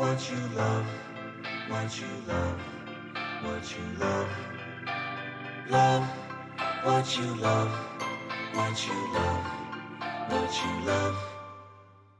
[0.00, 0.86] what you love,
[1.68, 2.58] what you love,
[3.44, 4.28] what you love.
[5.68, 6.04] Love
[6.84, 7.70] what you love,
[8.54, 9.44] what you love,
[10.30, 11.16] what you love.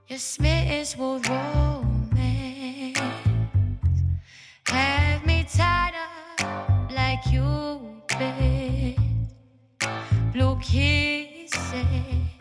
[0.09, 2.99] Your smitters will romance.
[4.67, 9.27] Have me tied up like you been.
[10.33, 12.40] Blue kisses.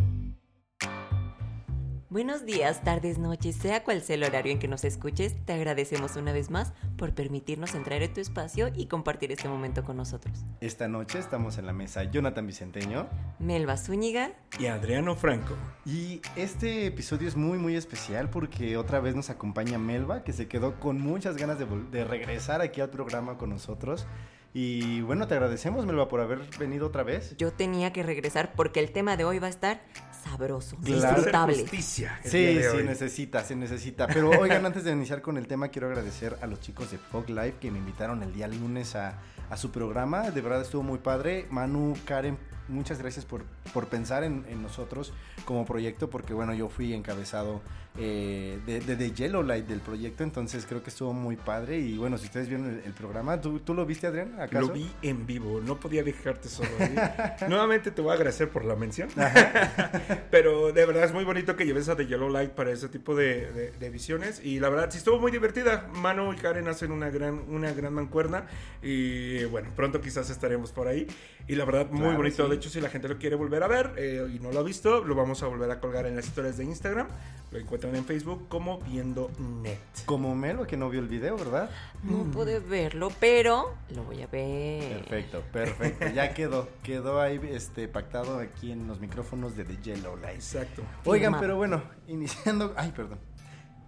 [2.20, 6.18] Buenos días, tardes, noches, sea cual sea el horario en que nos escuches, te agradecemos
[6.18, 10.44] una vez más por permitirnos entrar en tu espacio y compartir este momento con nosotros.
[10.60, 13.08] Esta noche estamos en la mesa Jonathan Vicenteño
[13.40, 15.56] Melba Zúñiga, y Adriano Franco.
[15.86, 20.50] y este episodio es muy muy especial porque otra vez nos acompaña Melba que se
[20.50, 24.06] quedó con muchas ganas de, de regresar aquí al programa con nosotros
[24.54, 27.38] y bueno te agradecemos Melba por haber venido otra vez.
[27.38, 29.82] yo tenía que regresar porque el tema de hoy va a estar
[30.24, 31.54] sabroso, Claro.
[31.54, 32.20] justicia.
[32.24, 32.84] Sí, hoy.
[32.84, 34.08] necesita, se necesita.
[34.08, 37.30] Pero oigan, antes de iniciar con el tema, quiero agradecer a los chicos de Fog
[37.30, 39.16] Live que me invitaron el día lunes a,
[39.50, 40.32] a su programa.
[40.32, 41.48] De verdad estuvo muy padre.
[41.50, 45.14] Manu, Karen, muchas gracias por, por pensar en, en nosotros
[45.46, 47.62] como proyecto, porque bueno, yo fui encabezado
[48.00, 51.78] eh, de, de, de Yellow Light del proyecto, entonces creo que estuvo muy padre.
[51.80, 54.40] Y bueno, si ustedes vieron el, el programa, ¿tú, ¿tú lo viste, Adrián?
[54.40, 54.68] ¿Acaso?
[54.68, 56.70] Lo vi en vivo, no podía dejarte solo.
[57.50, 59.10] Nuevamente te voy a agradecer por la mención.
[60.32, 63.16] Pero de verdad es muy bonito que lleves a The Yellow Light para ese tipo
[63.16, 64.42] de, de- de visiones.
[64.44, 65.88] Y la verdad sí estuvo muy divertida.
[65.94, 68.46] Manu y Karen hacen una gran, una gran mancuerna.
[68.82, 71.08] Y bueno, pronto quizás estaremos por ahí.
[71.50, 72.44] Y la verdad, muy Claro, bonito.
[72.44, 72.50] sí.
[72.50, 74.64] De hecho, si la gente lo quiere volver a ver eh, y no lo ha
[74.64, 77.08] visto, lo vamos a volver a colgar en las historias de Instagram.
[77.52, 79.80] Lo encuentran en Facebook como Viendo Net.
[80.06, 81.72] Como Melba, que no vio el video, ¿verdad?
[82.04, 85.00] No pude verlo, pero lo voy a ver.
[85.00, 86.08] Perfecto, perfecto.
[86.14, 86.70] Ya quedó.
[86.84, 90.36] Quedó ahí este, pactado aquí en los micrófonos de The Yellow Light.
[90.36, 90.84] Exacto.
[91.06, 92.74] Oigan, pero bueno, iniciando.
[92.78, 93.18] Ay, perdón.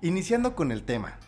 [0.01, 1.19] Iniciando con el tema.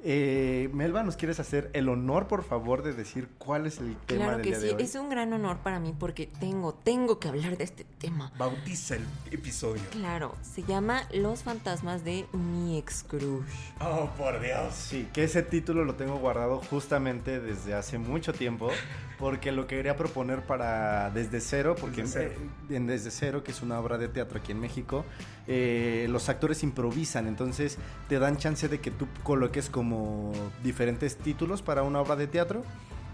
[0.00, 4.24] Eh, Melba, ¿nos quieres hacer el honor, por favor, de decir cuál es el tema
[4.26, 4.82] Claro del que día sí, de hoy?
[4.82, 8.32] es un gran honor para mí porque tengo, tengo que hablar de este tema.
[8.38, 9.82] Bautiza el episodio.
[9.90, 13.42] Claro, se llama Los fantasmas de mi ex crush.
[13.80, 14.72] Oh, por Dios.
[14.72, 18.70] Sí, que ese título lo tengo guardado justamente desde hace mucho tiempo,
[19.18, 22.40] porque lo quería proponer para Desde Cero, porque Desde Cero.
[22.70, 25.04] en Desde Cero, que es una obra de teatro aquí en México,
[25.48, 27.78] eh, los actores improvisan, entonces
[28.08, 30.32] te dan chance de que tú coloques como
[30.62, 32.62] diferentes títulos para una obra de teatro.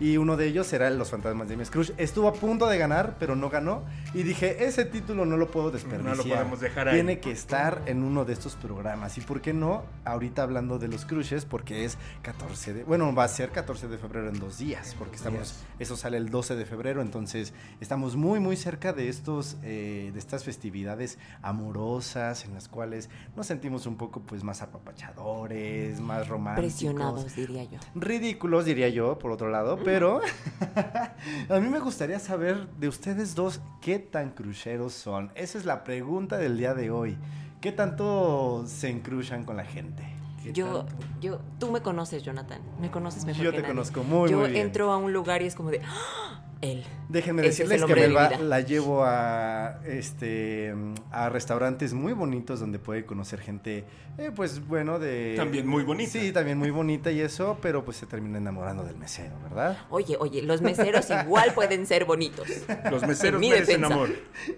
[0.00, 1.94] Y uno de ellos será Los Fantasmas de mi Scrooge.
[1.98, 3.82] Estuvo a punto de ganar, pero no ganó.
[4.12, 6.16] Y dije, ese título no lo puedo desperdiciar.
[6.16, 6.94] No lo podemos dejar ahí.
[6.94, 9.16] Tiene que estar en uno de estos programas.
[9.18, 9.84] ¿Y por qué no?
[10.04, 12.84] Ahorita hablando de los crushes, porque es 14 de...
[12.84, 15.64] Bueno, va a ser 14 de febrero en dos días, porque estamos...
[15.78, 19.56] Eso sale el 12 de febrero, entonces estamos muy, muy cerca de estos...
[19.62, 26.00] eh, de estas festividades amorosas, en las cuales nos sentimos un poco, pues, más apapachadores,
[26.00, 26.72] más románticos.
[26.72, 27.78] Presionados, diría yo.
[27.94, 30.20] Ridículos, diría yo, por otro lado, pero
[31.48, 35.30] a mí me gustaría saber de ustedes dos qué tan cruceros son.
[35.34, 37.16] Esa es la pregunta del día de hoy.
[37.60, 40.02] ¿Qué tanto se encruchan con la gente?
[40.42, 40.94] ¿Qué Yo, tanto?
[41.20, 42.60] yo, tú me conoces, Jonathan.
[42.80, 43.74] Me conoces mejor Yo que te nadie.
[43.74, 44.56] conozco muy, Yo bien.
[44.56, 46.42] entro a un lugar y es como de ¡Ah!
[46.60, 46.84] Él.
[47.08, 50.74] Déjenme Ese decirles que hombre de la llevo a este
[51.10, 53.84] a restaurantes muy bonitos donde puede conocer gente,
[54.18, 56.10] eh, pues bueno, de También muy bonita.
[56.12, 59.78] Sí, también muy bonita y eso, pero pues se termina enamorando del mesero, ¿verdad?
[59.90, 62.48] Oye, oye, los meseros igual pueden ser bonitos.
[62.90, 63.94] Los meseros merecen defensa.
[63.94, 64.08] amor.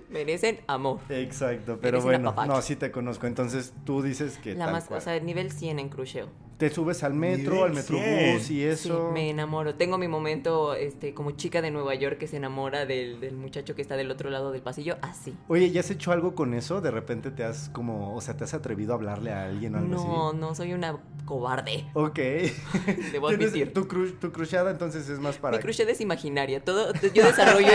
[0.09, 1.01] Merecen amor.
[1.09, 3.27] Exacto, pero Merecen bueno, no, sí te conozco.
[3.27, 4.99] Entonces tú dices que La tal más, cual.
[4.99, 6.29] o sea, nivel 100 en cruceo.
[6.59, 8.57] Te subes al metro, al metrobús 100.
[8.59, 9.09] y eso.
[9.09, 9.75] Sí, me enamoro.
[9.75, 13.75] Tengo mi momento este, como chica de Nueva York que se enamora del, del muchacho
[13.75, 14.97] que está del otro lado del pasillo.
[15.03, 15.35] Así.
[15.49, 16.81] Oye, ¿ya has hecho algo con eso?
[16.81, 19.79] De repente te has como, o sea, te has atrevido a hablarle a alguien o
[19.79, 20.39] algo No, así.
[20.39, 20.97] no, soy una
[21.27, 21.85] cobarde.
[21.95, 22.19] Ok.
[23.13, 23.73] Debo admitir.
[23.73, 25.57] Tu, cru- tu crushada entonces es más para...
[25.59, 26.65] Mi crochet es imaginaria.
[26.65, 27.69] Todo, yo desarrollo,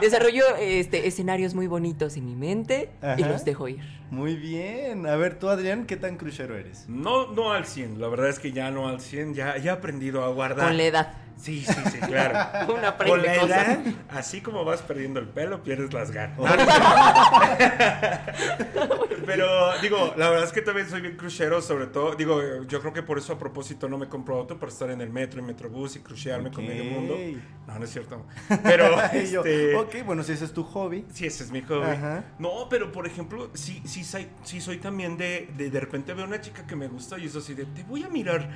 [0.00, 3.80] desarrollo este, escenarios muy bonitos en mi mente y los dejo ir.
[4.10, 5.06] Muy bien.
[5.06, 6.86] A ver, tú, Adrián, ¿qué tan cruchero eres?
[6.88, 7.98] No, no al 100.
[7.98, 9.34] La verdad es que ya no al 100.
[9.34, 10.68] Ya, ya he aprendido a guardar.
[10.68, 11.12] Con la edad.
[11.36, 12.38] Sí, sí, sí, claro.
[12.86, 13.68] Aprende Con la cosas.
[13.68, 13.78] edad,
[14.10, 16.38] así como vas perdiendo el pelo, pierdes las ganas.
[19.26, 19.46] Pero,
[19.80, 22.14] digo, la verdad es que también soy bien crucero, sobre todo.
[22.14, 25.00] Digo, yo creo que por eso a propósito no me compro auto, para estar en
[25.00, 27.16] el metro y metrobús y crucearme con medio mundo.
[27.66, 28.24] No, no es cierto.
[28.62, 29.76] Pero, Y yo, este.
[29.76, 31.04] ok, bueno, si ese es tu hobby.
[31.12, 31.90] Sí, ese es mi hobby.
[31.90, 32.24] Ajá.
[32.38, 36.26] No, pero por ejemplo, sí, sí, soy, sí soy también de, de de repente veo
[36.26, 38.48] una chica que me gusta y es así de, te voy a mirar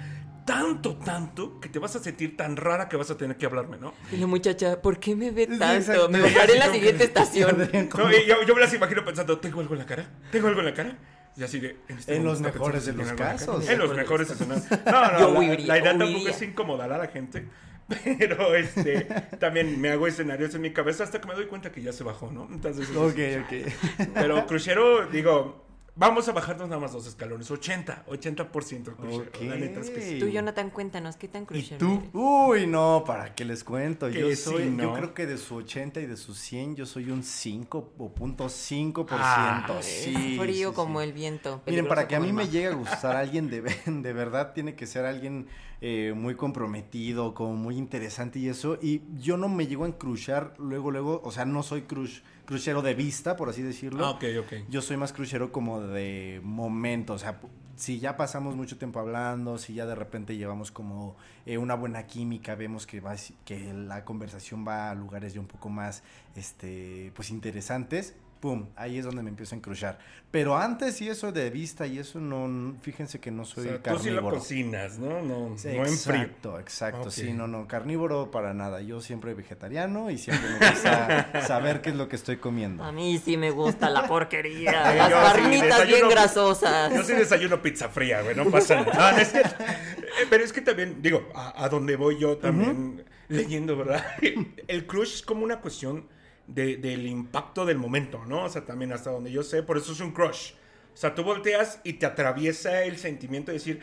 [0.47, 3.77] tanto, tanto, que te vas a sentir tan rara que vas a tener que hablarme,
[3.77, 3.93] ¿no?
[4.11, 6.09] Y la muchacha, ¿por qué me ve tanto?
[6.09, 7.69] Me bajaré en la siguiente estación.
[7.95, 10.09] No, y yo, yo me las imagino pensando, ¿tengo algo en la cara?
[10.31, 10.97] ¿Tengo algo en la cara?
[11.37, 13.69] Y así de, este En los mejores de los casos.
[13.69, 14.71] En los mejores escenarios.
[14.71, 17.47] No, no, Yo la, huiría, la idea tampoco es incomodar a la gente.
[18.19, 19.03] Pero este,
[19.39, 22.05] también me hago escenarios en mi cabeza hasta que me doy cuenta que ya se
[22.05, 22.49] bajó, ¿no?
[22.51, 24.09] Entonces, Ok, ok.
[24.15, 25.66] pero crucero, digo,
[25.97, 27.51] vamos a bajarnos nada más dos escalones.
[27.51, 29.25] 80, 80% crucero.
[29.29, 29.41] Ok.
[29.43, 30.19] La neta es que sí.
[30.19, 31.95] Tú, Jonathan, cuéntanos, ¿qué tan ¿Y crucero tú?
[31.99, 32.11] eres?
[32.13, 34.09] Uy, no, para que les cuento.
[34.09, 34.85] Yo sí, soy, ¿no?
[34.85, 38.13] yo creo que de su 80 y de su 100, yo soy un 5 o
[38.13, 39.07] punto 5%.
[39.11, 41.07] Ah, sí, Es frío sí, como sí.
[41.07, 41.63] el viento.
[41.67, 44.87] Miren, para que a mí me llegue a gustar alguien de, de verdad, tiene que
[44.87, 45.49] ser alguien
[45.81, 48.79] eh, muy comprometido, como muy interesante y eso.
[48.81, 52.81] Y yo no me llego a encruchar luego, luego, o sea, no soy crush, cruchero
[52.81, 54.07] de vista, por así decirlo.
[54.07, 54.53] Ah, ok, ok.
[54.69, 57.41] Yo soy más cruchero como de momento, o sea,
[57.77, 62.07] si ya pasamos mucho tiempo hablando, si ya de repente llevamos como eh, una buena
[62.07, 63.15] química, vemos que, va,
[63.45, 66.03] que la conversación va a lugares ya un poco más,
[66.35, 68.15] este, pues interesantes,
[68.47, 69.99] pum, ahí es donde me empiezo a encruchar.
[70.31, 73.83] Pero antes y eso de vista y eso no, fíjense que no O soy sea,
[73.83, 74.37] tú sí lo carnívoro.
[74.39, 75.21] cocinas, ¿no?
[75.21, 76.23] No, Sí, no en frío.
[76.23, 77.11] exacto, exacto, Ok.
[77.11, 81.91] sí, no, no, carnívoro para nada, yo siempre vegetariano y siempre me gusta saber qué
[81.91, 82.85] es lo que estoy comiendo.
[82.85, 84.71] A mí sí me gusta la porquería.
[84.95, 86.95] Las yo sí, carnitas bien grasosas.
[86.95, 89.11] Yo sí desayuno pizza fría, güey, no pasa nada.
[89.11, 92.37] No, no es que- eh, pero es que también, digo, a, a donde voy yo
[92.37, 94.05] también leyendo, ¿verdad?
[94.69, 96.07] El crush es como una cuestión
[96.47, 98.45] de- del impacto del momento, ¿no?
[98.45, 100.53] O sea, también hasta donde yo sé, por eso es un crush.
[100.95, 103.81] O sea, tú volteas y te atraviesa el sentimiento de decir,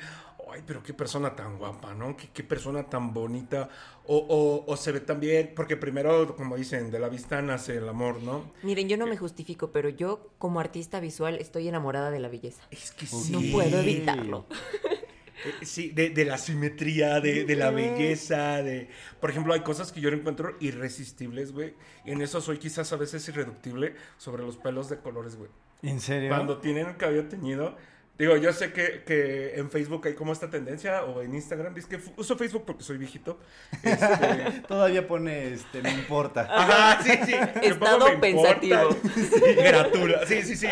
[0.52, 2.18] ay, pero qué persona tan guapa, ¿no?
[2.18, 3.70] Qué, qué persona tan bonita.
[4.06, 7.88] O, o- o se ve también, porque primero, como dicen, de la vista nace el
[7.88, 8.52] amor, ¿no?
[8.64, 12.64] Miren, yo no me justifico, pero yo como artista visual estoy enamorada de la belleza.
[12.72, 13.52] Es que No sí.
[13.54, 14.46] puedo evitarlo.
[15.46, 18.90] Eh, Sí, de, de la simetría, de, de la belleza, de...
[19.20, 21.74] Por ejemplo, hay cosas que yo encuentro irresistibles, güey.
[22.06, 25.50] Y en eso soy quizás a veces irreductible sobre los pelos de colores, güey.
[25.82, 26.30] ¿En serio?
[26.30, 27.76] Cuando tienen el cabello teñido...
[28.16, 31.88] Digo, yo sé que, que en Facebook hay como esta tendencia, o en Instagram, es
[31.88, 33.40] que uso Facebook porque soy viejito.
[33.82, 36.48] Este, Todavía pone, este, no importa.
[36.52, 37.34] Ajá, sí, sí.
[37.60, 38.60] Me Estado "Me importa".
[38.62, 38.90] pensativo.
[39.16, 40.28] Sí, gratula.
[40.28, 40.68] Sí, sí, sí.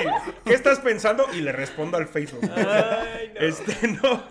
[0.46, 1.26] ¿Qué estás pensando?
[1.34, 2.48] Y le respondo al Facebook.
[3.36, 4.24] Este, no.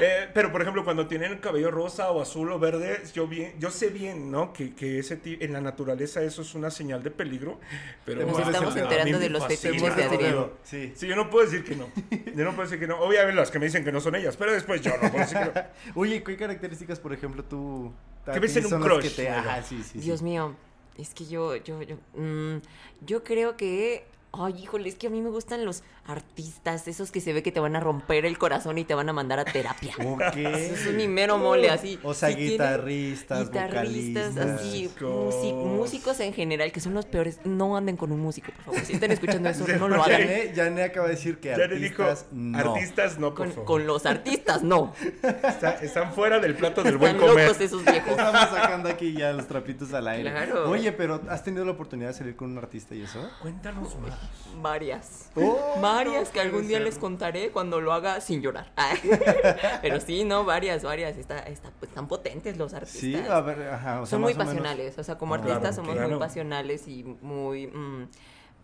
[0.00, 3.54] Eh, pero, por ejemplo, cuando tienen el cabello rosa o azul o verde, yo, bien,
[3.58, 4.52] yo sé bien, ¿no?
[4.52, 7.60] Que, que ese en la naturaleza eso es una señal de peligro.
[8.04, 10.46] Pero Nos estamos enterando de los fetiches de Adrián.
[10.62, 10.92] Sí.
[10.94, 11.88] Sí, yo no puedo decir que no.
[12.10, 12.98] Yo no puedo decir que no.
[13.00, 15.38] Obviamente las que me dicen que no son ellas, pero después yo no puedo decir
[15.38, 15.66] que no.
[15.94, 17.92] Oye, ¿qué características, por ejemplo, tú...
[18.32, 19.28] ¿Qué ves en un crush, que te-?
[19.28, 19.98] Ajá, sí, sí, sí.
[20.00, 20.56] Dios mío,
[20.96, 22.60] es que yo, yo, yo, mm,
[23.02, 24.06] yo creo que,
[24.38, 27.52] ay, híjole, es que a mí me gustan los artistas, esos que se ve que
[27.52, 29.94] te van a romper el corazón y te van a mandar a terapia.
[30.04, 30.36] Ok.
[30.36, 31.98] Eso es mi mero mole, así.
[32.02, 35.34] O sea, Si guitarristas, guitarristas, así, Músicos.
[35.34, 37.38] músi- músicos en general, que son los peores.
[37.44, 38.80] No anden con un músico, por favor.
[38.84, 40.20] Si están escuchando eso, no lo hagan.
[40.20, 42.58] Yané, Yané acaba de decir que Ya le dijo, artistas no.
[42.58, 43.64] artistas no, por Con, favor.
[43.64, 44.92] con los artistas, no.
[45.22, 47.46] Está- están fuera del plato del buen Están comer.
[47.48, 48.10] locos esos viejos.
[48.10, 50.30] Estamos sacando aquí ya los trapitos al aire.
[50.30, 50.70] Claro.
[50.70, 53.20] Oye, pero ¿has tenido la oportunidad de salir con un artista y eso?
[53.42, 54.18] Cuéntanos más.
[54.62, 55.30] Varias.
[55.34, 56.86] Oh, varias no que algún día ser.
[56.86, 58.72] les contaré cuando lo haga sin llorar.
[58.76, 58.98] Ay.
[59.82, 61.16] Pero sí, no, varias, varias.
[61.16, 63.00] Está, está, pues, están potentes los artistas.
[63.00, 64.00] Sí, a ver, ajá.
[64.00, 64.96] O sea, Son muy menos- pasionales.
[64.98, 66.08] O sea, como Ah, artistas claro, somos claro.
[66.10, 67.66] muy pasionales y muy.
[67.66, 68.08] mm,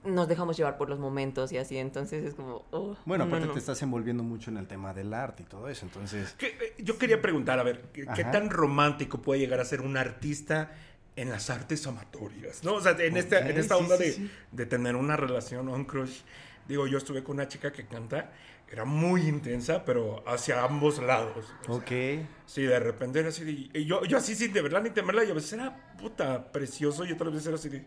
[0.03, 1.77] nos dejamos llevar por los momentos y así.
[1.77, 2.65] Entonces es como.
[2.71, 3.53] oh, Bueno, no, aparte no.
[3.53, 6.35] te estás envolviendo mucho en el tema del arte y todo eso, entonces...
[6.39, 9.81] ¿Qué- eh, yo quería preguntar, a ver, ¿qué, qué tan romántico puede llegar a ser
[9.83, 10.71] un artista
[11.17, 12.63] en las artes amatorias?
[12.65, 12.75] ¿No?
[12.75, 14.31] O sea, en, esta, en Ok, esta onda sí, de, sí.
[14.53, 16.21] de tener una relación o un crush.
[16.69, 18.31] Digo, yo estuve con una chica que canta,
[18.71, 21.47] era muy intensa, pero hacia ambos lados.
[21.63, 22.25] O sea, Ok.
[22.47, 25.25] Sí, de repente era así de- y yo, yo así sin de verdad ni temerla,
[25.25, 27.85] y a veces era puta precioso y otras veces era así de,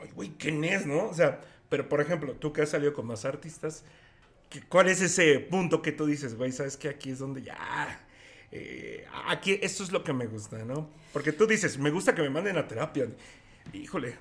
[0.00, 1.08] ay, güey, ¿quién es, no?
[1.08, 3.84] O sea, pero por ejemplo, tú que has salido con más artistas,
[4.48, 8.00] ¿qué- ¿cuál es ese punto que tú dices, güey, sabes que aquí es donde ya,
[8.52, 10.88] eh, aquí, esto es lo que me gusta, ¿no?
[11.12, 13.06] Porque tú dices, me gusta que me manden a terapia.
[13.72, 14.16] Híjole.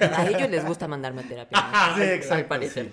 [0.00, 1.58] A, a ellos les gusta mandarme a terapia.
[1.60, 1.96] ¿no?
[1.96, 2.92] Sí, Al exacto, parecer.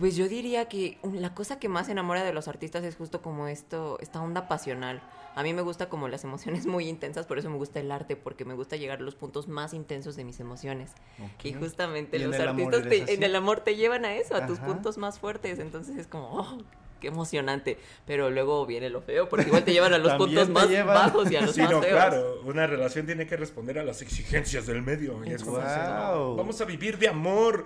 [0.00, 3.46] Pues yo diría que la cosa que más enamora de los artistas es justo como
[3.46, 5.00] esto, esta onda pasional.
[5.36, 8.16] A mí me gusta como las emociones muy intensas, por eso me gusta el arte,
[8.16, 10.90] porque me gusta llegar a los puntos más intensos de mis emociones.
[11.20, 11.44] Ok.
[11.44, 14.58] Y justamente ¿Y los artistas te- en el amor te llevan a eso, a tus
[14.58, 15.58] puntos más fuertes.
[15.60, 16.58] Entonces es como, oh,
[17.00, 17.78] qué emocionante.
[18.06, 20.94] Pero luego viene lo feo, porque igual te llevan a los puntos más llevan.
[20.94, 21.92] bajos y a los Sí, más no, feos.
[21.94, 25.24] claro, una relación tiene que responder a las exigencias del medio.
[25.24, 26.36] Y es como, Guau.
[26.36, 27.64] vamos a vivir de amor.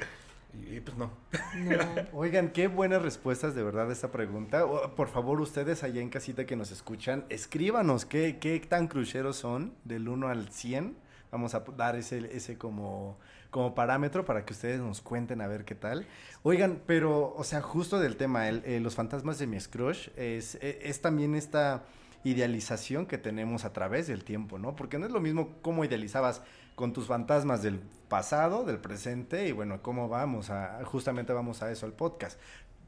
[0.53, 1.11] Y, y pues no.
[1.55, 1.79] No.
[2.13, 4.65] Oigan, qué buenas respuestas de verdad a esta pregunta.
[4.97, 9.75] Por favor, ustedes allá en casita que nos escuchan, escríbanos qué, qué tan cruceros son
[9.85, 10.97] del 1 al 100
[11.33, 13.17] Vamos a dar ese, ese como,
[13.51, 16.07] como parámetro para que ustedes nos cuenten a ver qué tal.
[16.43, 20.55] Oigan, pero, o sea, justo del tema, el, eh, los fantasmas de mi crush es,
[20.57, 21.83] e- es también esta
[22.25, 24.77] idealización que tenemos a través del tiempo, ¿no?
[24.77, 26.43] Porque no es lo mismo cómo idealizabas
[26.75, 31.71] con tus fantasmas del pasado, del presente, y bueno, cómo vamos a, justamente vamos a
[31.71, 32.39] eso, al podcast.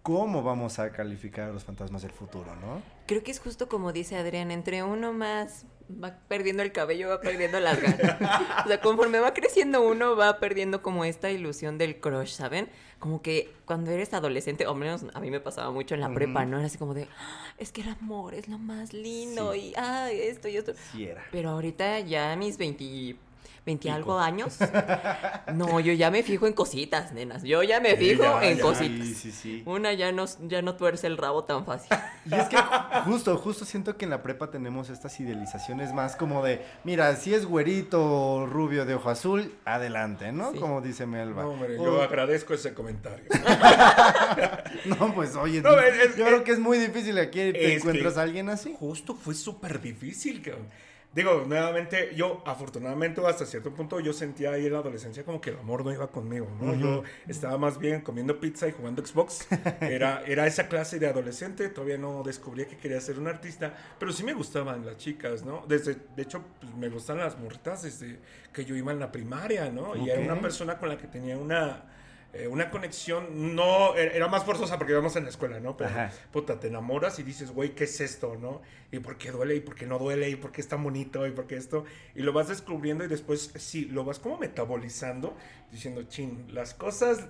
[0.02, 2.82] ¿Cómo vamos a calificar a los fantasmas del futuro, no?
[3.06, 7.20] Creo que es justo como dice Adrián, entre uno más va perdiendo el cabello, va
[7.20, 8.64] perdiendo las ganas.
[8.64, 12.68] O sea, conforme va creciendo uno, va perdiendo como esta ilusión del crush, ¿saben?
[12.98, 16.44] Como que cuando eres adolescente, o menos a mí me pasaba mucho en la prepa,
[16.44, 16.58] ¿no?
[16.58, 19.58] Era así como de, "Ah, es que el amor es lo más lindo Sí.
[19.70, 20.72] y, ay, esto y esto.
[20.92, 21.24] Sí era.
[21.32, 23.16] Pero ahorita ya a mis 20,
[23.64, 24.58] 20 algo años,
[25.54, 27.42] no, yo ya me fijo en cositas, nenas.
[27.44, 29.06] Yo ya me fijo Ya, en ya, cositas.
[29.06, 29.62] Sí, sí, sí.
[29.66, 31.88] Una ya no, ya no tuerce el rabo tan fácil.
[32.24, 32.56] Y es que
[33.04, 37.34] justo, justo siento que en la prepa tenemos estas idealizaciones más como de, mira, si
[37.34, 40.52] es güerito o rubio de ojo azul, adelante, ¿no?
[40.52, 40.58] Sí.
[40.58, 41.42] Como dice Melba.
[41.42, 43.24] No, hombre, O- yo agradezco ese comentario.
[44.84, 47.78] no, pues oye, No, es- es- yo creo que es muy difícil aquí te Es
[47.80, 48.74] encuentras a alguien así.
[48.78, 50.68] Justo fue súper difícil, cabrón.
[51.14, 55.50] Digo, nuevamente, yo afortunadamente hasta cierto punto yo sentía ahí en la adolescencia como que
[55.50, 56.74] el amor no iba conmigo, ¿no?
[56.74, 59.46] Yo estaba más bien comiendo pizza y jugando Xbox.
[59.82, 64.12] Era, era esa clase de adolescente, todavía no descubría que quería ser un artista, pero
[64.12, 65.64] sí me gustaban las chicas, ¿no?
[65.68, 68.18] Desde, de hecho, pues, me gustan las morritas desde
[68.52, 69.94] que yo iba en la primaria, ¿no?
[69.96, 71.84] Y era una persona con la que tenía una...
[72.34, 75.76] eh, una conexión, no, era era más forzosa porque íbamos en la escuela, ¿no?
[75.76, 76.10] Pero, Ajá.
[76.32, 78.62] puta, te enamoras y dices, güey, ¿qué es esto, no?
[78.90, 79.54] ¿Y por qué duele?
[79.56, 80.30] ¿Y por qué no duele?
[80.30, 81.26] ¿Y por qué es tan bonito?
[81.26, 81.84] ¿Y por qué esto?
[82.14, 85.36] Y lo vas descubriendo y después, sí, lo vas como metabolizando,
[85.70, 87.28] diciendo, chin, las cosas,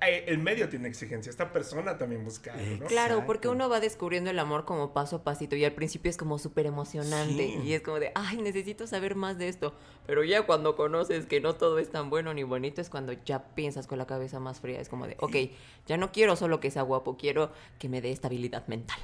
[0.00, 2.86] el medio tiene exigencia, esta persona también busca ¿no?
[2.86, 3.26] Claro, Exacto.
[3.26, 6.38] porque uno va descubriendo el amor como paso a pasito y al principio es como
[6.38, 7.60] súper emocionante Sí.
[7.64, 9.74] y es como de, ay, necesito saber más de esto.
[10.06, 13.54] Pero ya cuando conoces que no todo es tan bueno ni bonito es cuando ya
[13.54, 14.80] piensas con la cabeza más fría.
[14.80, 15.36] Es como de, ok,
[15.86, 18.98] ya no quiero solo que sea guapo, quiero que me dé estabilidad mental.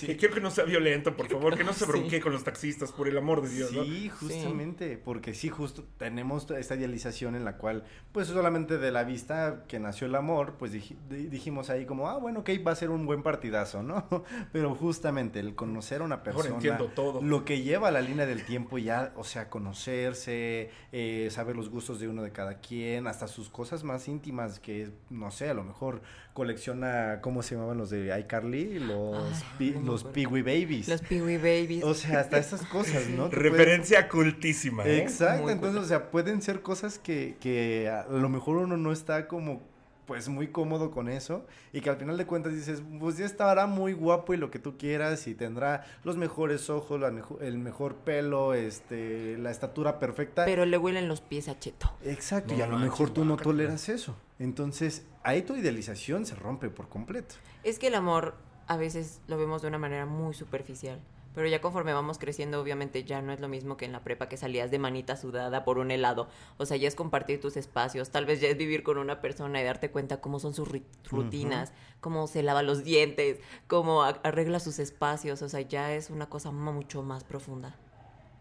[0.00, 1.90] Que quiero que no sea violento, por favor, que no se Sí.
[1.90, 3.84] bronquee con los taxistas, por el amor de Dios, ¿no?
[3.84, 9.04] Sí, justamente, porque sí, justo tenemos esta idealización en la cual, pues solamente de la
[9.04, 12.72] vista que nació el amor, pues dij- di- dijimos ahí como, ah, bueno, ok, va
[12.72, 14.06] a ser un buen partidazo, ¿no?
[14.52, 17.22] Pero justamente el conocer a una persona, entiendo todo.
[17.22, 21.68] lo que lleva a la línea del tiempo ya, o sea, conocerse, eh, saber los
[21.70, 25.54] gustos de uno de cada quien, hasta sus cosas más íntimas que, no sé, a
[25.54, 26.02] lo mejor
[26.40, 28.78] colecciona, ¿cómo se llamaban los de iCarly?
[28.78, 30.04] Los, pi- los.
[30.04, 30.88] Peewee Babies.
[30.88, 31.84] Los Peewee Babies.
[31.84, 33.28] O sea, hasta esas cosas, ¿no?
[33.28, 35.02] Pueden- Referencia cultísima, ¿eh?
[35.02, 38.90] Exacto, Muy entonces, o sea, pueden ser cosas que, que a lo mejor uno no
[38.90, 39.68] está como
[40.10, 43.68] pues muy cómodo con eso y que al final de cuentas dices, pues ya estará
[43.68, 47.58] muy guapo y lo que tú quieras y tendrá los mejores ojos, la mejo- el
[47.58, 50.44] mejor pelo, este, la estatura perfecta.
[50.46, 51.92] Pero le huelen los pies a cheto.
[52.04, 54.16] Exacto, No y a lo mejor tú no toleras eso.
[54.40, 57.36] Entonces, ahí tu idealización se rompe por completo.
[57.62, 58.34] Es que el amor
[58.66, 60.98] a veces lo vemos de una manera muy superficial.
[61.34, 64.28] Pero ya conforme vamos creciendo, obviamente ya no es lo mismo que en la prepa
[64.28, 66.28] que salías de manita sudada por un helado.
[66.58, 68.10] O sea, ya es compartir tus espacios.
[68.10, 70.68] Tal vez ya es vivir con una persona y darte cuenta cómo son sus
[71.08, 75.40] rutinas, cómo se lava los dientes, cómo arregla sus espacios.
[75.42, 77.76] O sea, ya es una cosa mucho más profunda.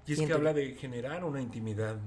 [0.08, 1.98] Y es Siento que habla de generar una intimidad.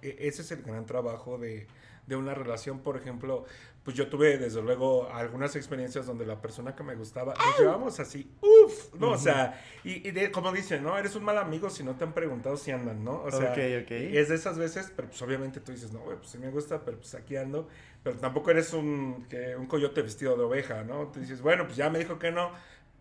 [0.00, 1.66] E- Ese es el gran trabajo de,
[2.06, 2.80] de una relación.
[2.80, 3.44] Por ejemplo,
[3.82, 8.00] pues yo tuve desde luego algunas experiencias donde la persona que me gustaba, nos llevamos
[8.00, 9.10] así, uff, ¿no?
[9.12, 10.96] O sea, y, y de- como dicen, ¿no?
[10.98, 13.22] Eres un mal amigo si no te han preguntado si andan, ¿no?
[13.22, 13.90] O sea, Ok, ok.
[13.90, 16.84] es de esas veces, pero pues obviamente tú dices, no, güey, pues sí me gusta,
[16.84, 17.68] pero pues aquí ando.
[18.02, 21.08] Pero tampoco eres un, que, un coyote vestido de oveja, ¿no?
[21.08, 22.52] Tú dices, bueno, pues ya me dijo que no,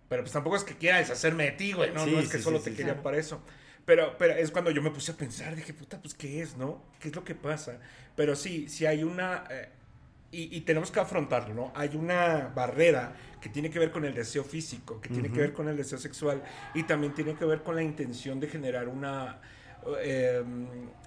[0.09, 2.03] pero pues tampoco es que quiera deshacerme de ti, güey, ¿no?
[2.03, 3.03] Sí, no es que sí, solo sí, te quería claro.
[3.03, 3.41] para eso.
[3.85, 6.81] Pero, pero es cuando yo me puse a pensar, dije, puta, pues, ¿qué es, no?
[6.99, 7.79] ¿Qué es lo que pasa?
[8.15, 9.43] Pero sí, sí hay una...
[9.49, 9.69] eh,
[10.31, 11.71] y, y tenemos que afrontarlo, ¿no?
[11.75, 15.53] Hay una barrera que tiene que ver con el deseo físico, que tiene que ver
[15.53, 16.41] con el deseo sexual
[16.73, 19.41] y también tiene que ver con la intención de generar una...
[20.01, 20.43] eh,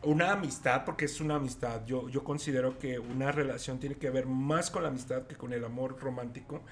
[0.03, 1.85] una amistad, porque es una amistad.
[1.87, 5.53] Yo, yo considero que una relación tiene que ver más con la amistad que con
[5.53, 6.63] el amor romántico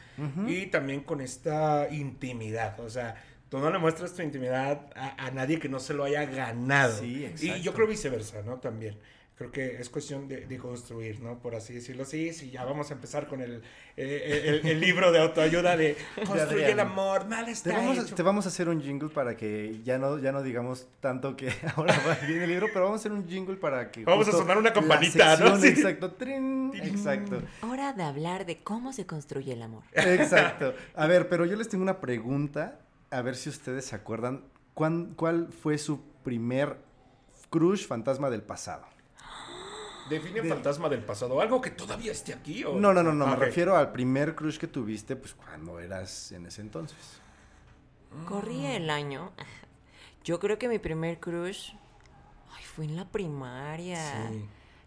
[0.47, 2.79] y también con esta intimidad.
[2.81, 3.17] O sea,
[3.55, 6.99] tú no le muestras tu intimidad a, a nadie que no se lo haya ganado.
[6.99, 7.63] Sí, y exacto.
[7.63, 8.59] yo creo viceversa, ¿no?
[8.59, 8.99] También.
[9.37, 11.39] Creo que es cuestión de, de construir, ¿no?
[11.41, 12.05] Por así decirlo.
[12.05, 13.63] Sí, sí, ya vamos a empezar con el,
[13.97, 15.97] eh, el, el libro de autoayuda de
[16.27, 18.15] construye el amor, mal Te está vamos, a, hecho.
[18.15, 21.53] te vamos a hacer un jingle para que ya no, ya no digamos tanto que
[21.77, 24.05] ahora va bien el libro, pero vamos a hacer un jingle para que.
[24.05, 25.61] Vamos a sonar una campanita, ¿no?
[25.61, 25.69] Sí.
[25.69, 26.13] Exacto.
[26.13, 26.73] Trin.
[26.75, 27.41] exacto.
[27.63, 29.83] Hora de hablar de cómo se construye el amor.
[29.93, 30.75] Exacto.
[30.95, 32.79] A ver, pero yo les tengo una pregunta,
[33.15, 34.45] a ver si ustedes se acuerdan.
[34.75, 36.79] ¿cuán- ¿Cuál fue su primer
[37.51, 38.85] crush fantasma del pasado.
[40.11, 41.41] Define fantasma del pasado.
[41.41, 42.65] ¿Algo que todavía esté aquí?
[42.65, 42.75] O...
[42.75, 46.33] No, no, no, no, Ah, me refiero al primer crush que tuviste, pues cuando eras
[46.33, 46.99] en ese entonces.
[48.27, 49.33] Corría el año.
[50.25, 51.71] Yo creo que mi primer crush
[52.57, 54.29] ay, fue en la primaria.
[54.31, 54.45] Sí.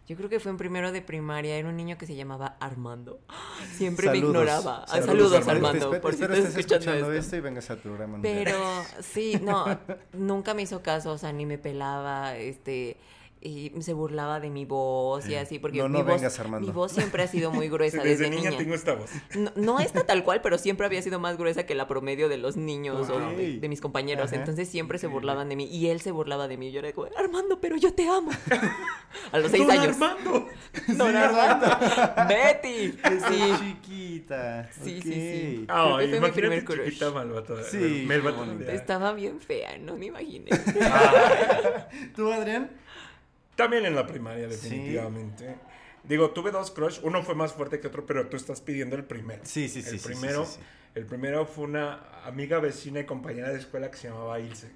[0.08, 1.56] Yo creo que fue en primero de primaria.
[1.56, 3.20] Era un niño que se llamaba Armando.
[3.76, 4.84] Siempre me ignoraba.
[4.84, 6.00] Ah, Saludos, Saludos, Armando.
[6.00, 7.36] Por si estás escuchando, esto.
[7.36, 8.14] y vengas al programa.
[8.14, 8.32] un día.
[8.32, 8.58] Pero
[9.02, 9.66] sí, no,
[10.14, 12.96] nunca me hizo caso, o sea, ni me pelaba, este,
[13.40, 16.66] y se burlaba de mi voz y así, porque No, no mi, voz, vengas, Armando.
[16.66, 18.58] mi voz siempre ha sido muy gruesa Desde, desde, niña, niña.
[18.62, 19.10] tengo esta voz.
[19.36, 22.36] No, no esta tal cual, pero siempre había sido más gruesa que la promedio de
[22.38, 24.28] los niños o de, de mis compañeros.
[24.32, 24.36] Ajá.
[24.36, 26.72] Entonces siempre se burlaban de mí y él se burlaba de mí.
[26.72, 28.30] Yo era como, Armando, pero yo te amo.
[29.32, 29.96] A los seis ¡Don años.
[30.00, 30.46] Armando!
[30.88, 31.66] Don Armando.
[32.28, 32.92] Betty.
[32.92, 33.52] Sí.
[33.58, 34.68] chiquita.
[34.72, 35.02] Sí, ok.
[35.04, 35.66] sí, sí.
[35.66, 36.84] Que fue mi primer crush.
[36.86, 37.62] chiquita malvada.
[37.64, 38.08] Sí.
[38.68, 40.50] Estaba bien fea, no me imaginé.
[42.14, 42.70] ¿Tú, Adrián?
[43.58, 44.56] También en la primaria, Sí.
[44.68, 45.56] definitivamente.
[46.04, 49.02] Digo, tuve dos crush, uno fue más fuerte que otro, pero tú estás pidiendo el
[49.02, 49.40] primero.
[49.44, 50.66] Sí, sí, sí, El sí, primero, sí, sí, sí.
[50.94, 54.68] el primero fue una amiga vecina y compañera de escuela que se llamaba Ilse.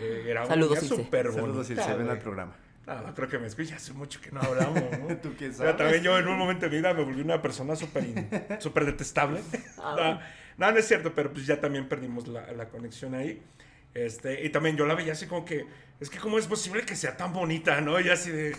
[0.00, 0.94] Eh, era una Saludos, Ilse.
[0.96, 2.56] súper Saludos, bonita, Ilse, ven al programa.
[2.86, 5.16] Ah, no creo que me escuche, hace mucho que no hablamos, ¿no?
[5.22, 5.76] ¿Tú qué sabes?
[5.76, 8.04] también yo en un momento de mi vida me volví una persona súper
[8.60, 9.40] súper detestable.
[9.76, 13.42] no, no, no es cierto, pero pues ya también perdimos la, la conexión ahí.
[13.94, 15.66] Este, y también yo la veía así como que,
[16.00, 18.00] es que cómo es posible que sea tan bonita, ¿no?
[18.00, 18.56] Y así de,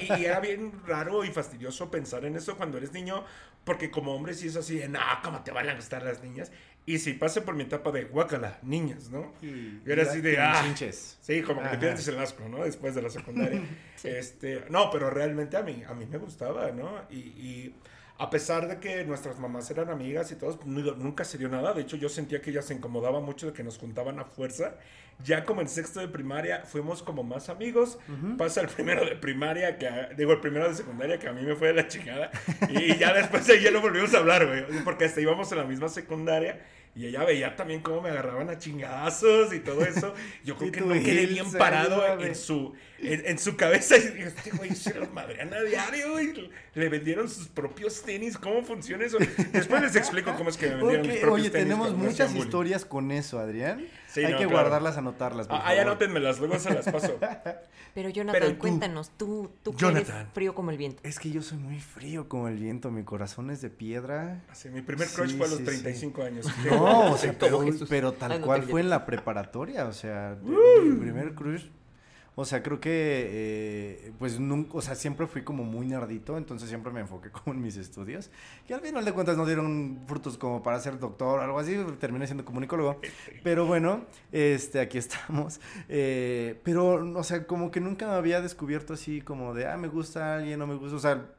[0.00, 3.24] y, era bien raro y fastidioso pensar en eso cuando eres niño,
[3.64, 6.52] porque como hombre sí es así de, no, ¿cómo te van a gustar las niñas?
[6.88, 9.34] Y sí pasé por mi etapa de guacala, niñas, ¿no?
[9.42, 11.18] Y- Y era así de, ah, Chinches.
[11.20, 11.74] Sí, como que Ajá.
[11.74, 12.62] te pierdes el asco, ¿no?
[12.62, 13.60] Después de la secundaria.
[14.04, 17.02] este, no, pero realmente a mí, a mí me gustaba, ¿no?
[17.10, 17.74] Y, y
[18.18, 21.72] a pesar de que nuestras mamás eran amigas y todos, nu- nunca se dio nada.
[21.74, 24.74] De hecho, yo sentía que ellas se incomodaban mucho de que nos juntaban a fuerza.
[25.24, 27.98] Ya como en sexto de primaria fuimos como más amigos.
[28.36, 31.42] Pasa el primero de primaria, que a- digo, el primero de secundaria, que a mí
[31.42, 32.30] me fue de la chingada.
[32.70, 34.64] Y ya después de ahí ya no volvimos a hablar, güey.
[34.84, 36.60] Porque hasta íbamos en la misma secundaria.
[36.96, 40.14] Y ella veía también cómo me agarraban a chingazos y todo eso.
[40.44, 43.98] Yo creo que no quedé bien parado en su, en, en su cabeza.
[43.98, 46.18] Y dije, este güey se los madrean a diario.
[46.22, 48.38] Y le vendieron sus propios tenis.
[48.38, 49.18] ¿Cómo funciona eso?
[49.52, 52.02] Después les explico cómo es que me vendieron Ok, mis propios Oye, tenis tenemos cuando
[52.02, 53.86] me muchas historias con eso, Adrián.
[54.16, 54.60] Sí, Hay no, que claro.
[54.62, 55.46] guardarlas, anotarlas.
[55.46, 55.90] por Ah, ahí favor.
[55.92, 57.18] anótenmelas, luego se las paso.
[57.94, 60.16] Pero Jonathan, Pero tú- cuéntanos, tú, tú que Jonathan.
[60.16, 61.00] eres frío como el viento.
[61.02, 64.42] Es que yo soy muy frío como el viento, mi corazón es de piedra.
[64.50, 66.46] Así, mi primer crush Sí, fue a los sí, 35 años.
[66.70, 67.34] No, o sea,
[67.88, 71.66] pero, tal Ay, no cual fue en la preparatoria, o sea, mi primer crush.
[72.38, 76.68] O sea, creo que, eh, pues, nunca, o sea, siempre fui como muy nerdito, entonces
[76.68, 78.30] siempre me enfoqué como en mis estudios,
[78.66, 81.74] que al final de cuentas no dieron frutos como para ser doctor o algo así,
[81.98, 83.00] terminé siendo comunicólogo.
[83.42, 85.60] Pero bueno, este, aquí estamos.
[85.88, 90.36] Eh, pero, o sea, como que nunca había descubierto así como de, ah, me gusta
[90.36, 91.35] alguien, no me gusta, o sea,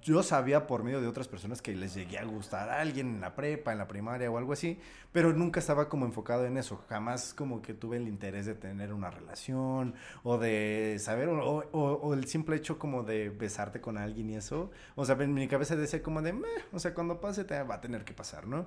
[0.00, 3.20] yo sabía por medio de otras personas que les llegué a gustar a alguien en
[3.20, 4.78] la prepa, en la primaria o algo así,
[5.12, 6.76] pero nunca estaba como enfocado en eso.
[6.88, 11.92] Jamás como que tuve el interés de tener una relación o de saber, o, o-
[11.94, 14.70] o el simple hecho como de besarte con alguien y eso.
[14.94, 17.80] O sea, en mi cabeza decía como de, "Meh", o sea, cuando pase va a
[17.80, 18.66] tener que pasar, ¿no?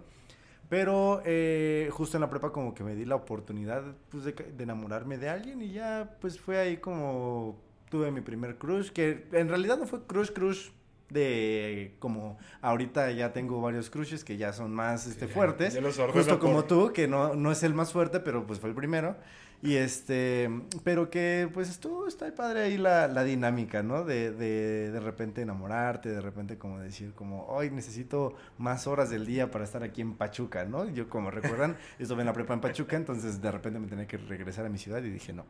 [0.69, 4.63] Pero eh, justo en la prepa como que me di la oportunidad pues, de, de
[4.63, 9.47] enamorarme de alguien y ya pues fue ahí como tuve mi primer crush, que en
[9.49, 10.69] realidad no fue crush crush
[11.09, 15.97] de como ahorita ya tengo varios crushes que ya son más este, fuertes, ya los
[15.99, 18.69] ordena justo como por- tú, que no, no es el más fuerte, pero pues fue
[18.69, 19.15] el primero.
[19.61, 20.49] Y este,
[20.83, 24.03] pero que pues estuvo, está padre ahí la, la dinámica, ¿no?
[24.03, 29.25] De, de, de repente enamorarte, de repente como decir como, hoy necesito más horas del
[29.25, 30.87] día para estar aquí en Pachuca, ¿no?
[30.89, 34.17] Yo como recuerdan, estuve en la prepa en Pachuca, entonces de repente me tenía que
[34.17, 35.45] regresar a mi ciudad y dije, no,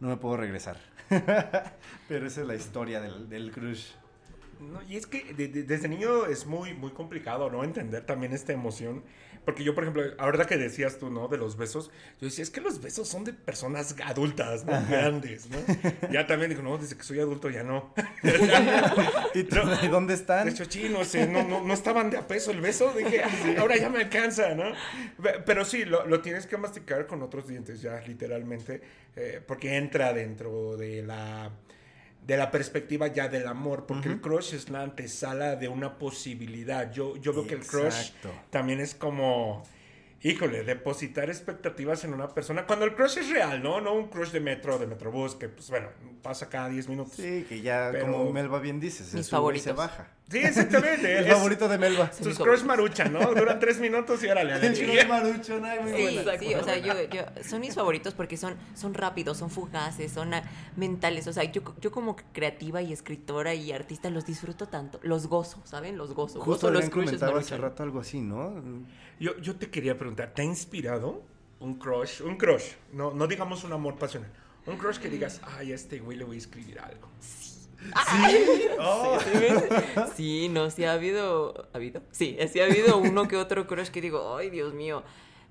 [0.00, 0.76] no me puedo regresar.
[2.08, 3.92] pero esa es la historia del, del crush.
[4.60, 7.62] No, y es que de- de- desde niño es muy, muy complicado, ¿no?
[7.64, 9.04] Entender también esta emoción.
[9.44, 11.28] Porque yo, por ejemplo, ahorita que decías tú, ¿no?
[11.28, 14.72] De los besos, yo decía, es que los besos son de personas adultas, ¿no?
[14.88, 15.58] Grandes, ¿no?
[16.10, 17.94] Ya también digo, no, desde que soy adulto ya no.
[19.34, 19.84] ¿Y tú, No.
[19.84, 20.46] ¿y dónde están?
[20.46, 22.92] De hecho, sí, no sé, no, no, no estaban de a peso el beso.
[22.92, 24.64] Dije, "Ah, ahora ya me alcanza, ¿no?
[25.22, 28.80] Pe- Pero sí, lo, lo tienes que masticar con otros dientes, ya, literalmente.
[29.14, 31.50] eh, porque entra dentro de la,
[32.26, 33.86] de la perspectiva ya del amor.
[33.86, 36.90] Porque el crush es la antesala de una posibilidad.
[36.92, 38.10] Yo, yo veo que el crush
[38.50, 39.62] también es como.
[40.22, 42.66] híjole, depositar expectativas en una persona.
[42.66, 43.80] Cuando el crush es real, ¿no?
[43.80, 45.88] No un crush de metro, de metrobús, que pues bueno,
[46.22, 47.14] pasa cada 10 minutos.
[47.14, 49.64] Sí, que ya, Pero- como Melba bien dice, se Mis sube y favoritos.
[49.64, 50.08] se baja.
[50.28, 51.18] Sí, exactamente.
[51.18, 52.10] El es favorito de Melba.
[52.12, 52.24] Sí.
[52.24, 53.32] Sus crush marucha, ¿no?
[53.32, 56.38] Duran tres minutos y órale, a El crush marucho, no, muy Sí, buena.
[56.38, 60.34] sí, o sea, yo, yo, son mis favoritos porque son, son rápidos, son fugaces, son
[60.34, 60.42] ah,
[60.74, 61.28] mentales.
[61.28, 65.62] O sea, yo, yo como creativa y escritora y artista los disfruto tanto, los gozo,
[65.64, 65.96] ¿saben?
[65.96, 66.40] Los gozo.
[66.40, 68.60] Justo gozo los comentaba hace rato algo así, ¿no?
[69.20, 71.22] Yo, yo te quería preguntar, ¿te ha inspirado
[71.60, 72.20] un crush?
[72.22, 74.30] Un crush, no, no digamos un amor pasional.
[74.66, 77.06] Un crush que digas, ay, a este güey le voy a escribir algo.
[77.06, 77.55] Oh.
[77.78, 79.64] ¿Sí, ves?
[80.14, 82.02] Sí, no, sí ha habido, ¿ha habido?
[82.10, 85.02] Sí, sí ha habido uno que otro crush que digo, ay, Dios mío,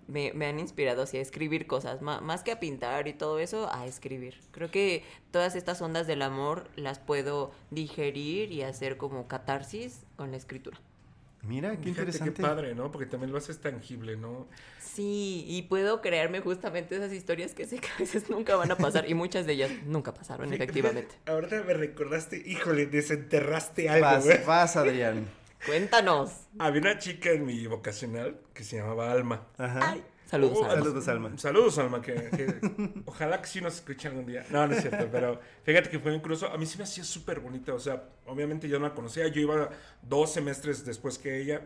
[0.08, 3.40] me, me han inspirado así a escribir cosas, ma- más que a pintar y todo
[3.40, 4.40] eso, a escribir.
[4.52, 10.32] Creo que todas estas ondas del amor las puedo digerir y hacer como catarsis con
[10.32, 10.80] la escritura.
[11.48, 12.34] Mira, qué Fíjate interesante.
[12.34, 12.92] Qué padre, ¿no?
[12.92, 14.48] Porque también lo haces tangible, ¿no?
[14.80, 18.78] Sí, y puedo crearme justamente esas historias que sé que a veces nunca van a
[18.78, 21.16] pasar y muchas de ellas nunca pasaron, efectivamente.
[21.26, 24.44] Ahorita me recordaste, híjole, desenterraste algo, Vas, güey.
[24.46, 25.28] vas, Adrián.
[25.66, 26.32] Cuéntanos.
[26.60, 29.48] Había una chica en mi vocacional que se llamaba Alma.
[29.58, 29.92] Ajá.
[29.92, 30.58] Ay, saludos.
[30.64, 30.74] Alma.
[30.74, 31.32] Saludos, Alma.
[31.38, 32.56] Saludos, Alma, que, que
[33.06, 34.46] ojalá que sí nos escuche algún día.
[34.50, 37.40] No, no es cierto, pero fíjate que fue incluso, a mí sí me hacía súper
[37.40, 39.70] bonita, o sea, obviamente yo no la conocía, yo iba
[40.02, 41.62] dos semestres después que ella,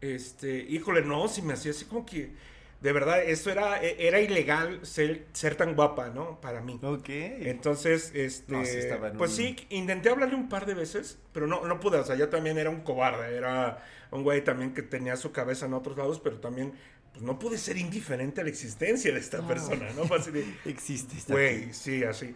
[0.00, 2.32] este, híjole, no, sí me hacía así como que,
[2.80, 6.40] de verdad, eso era, e, era ilegal ser, ser tan guapa, ¿no?
[6.40, 6.80] Para mí.
[6.82, 7.08] Ok.
[7.08, 11.18] Entonces, este, No, sí estaba en pues un- sí, intenté hablarle un par de veces,
[11.32, 13.78] pero no, no pude, o sea, yo también era un cobarde, era
[14.10, 16.72] un güey también que tenía su cabeza en otros lados, pero también,
[17.12, 20.04] pues no pude ser indiferente a la existencia de esta persona, ¿no?
[20.04, 21.32] Fue así de, Existe.
[21.32, 22.34] güey, sí, así.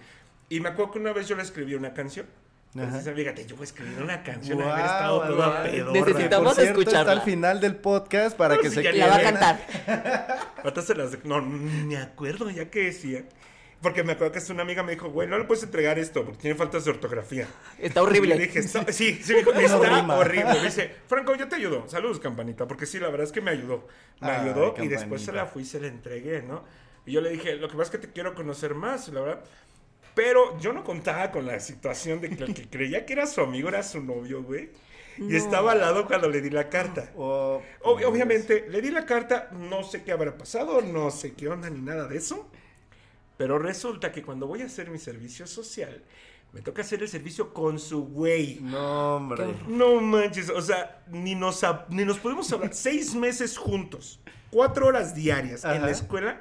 [0.48, 2.26] Y me acuerdo que una vez yo le escribí una canción.
[2.74, 5.72] Entonces, fíjate, yo voy a escribir una canción, Guau, haber estado toda Adrián.
[5.86, 5.92] pedorra.
[6.06, 7.00] Necesitamos Por cierto, escucharla.
[7.00, 9.66] Está al final del podcast para que Sí, se La va a cantar.
[10.62, 13.24] Ahorita se las- No, ni me acuerdo ya que decía.
[13.82, 16.24] Porque me acuerdo que hasta una amiga me dijo, güey, no le puedes entregar esto
[16.24, 17.46] porque tiene faltas de ortografía.
[17.78, 18.34] Está Y horrible.
[18.36, 20.16] le dije, "Está- sí, sí, me dijo, No está rima.
[20.16, 20.54] horrible.
[20.54, 21.86] Me dice, Franco, yo te ayudo.
[21.88, 23.86] Saludos, campanita, porque sí, la verdad es que me ayudó.
[24.20, 25.24] Me Ay, ayudó y después Campanita.
[25.26, 26.64] se la fui y se la entregué, ¿no?
[27.04, 29.44] Y yo le dije, lo que pasa es que te quiero conocer más, la verdad.
[30.14, 33.42] Pero yo no contaba con la situación de que el que creía que era su
[33.42, 34.70] amigo era su novio, güey.
[35.18, 35.36] Y No.
[35.36, 37.10] estaba al lado cuando le di la carta.
[37.16, 41.48] Oh, Ob- obviamente, le di la carta, no sé qué habrá pasado, no sé qué
[41.48, 42.50] onda ni nada de eso.
[43.36, 46.02] Pero resulta que cuando voy a hacer mi servicio social,
[46.52, 48.60] me toca hacer el servicio con su güey.
[48.62, 49.44] No, hombre.
[49.68, 52.70] No manches, o sea, ni nos, ni nos podemos hablar.
[52.74, 54.20] Seis meses juntos,
[54.50, 55.80] cuatro horas diarias en Ajá.
[55.86, 56.40] la escuela.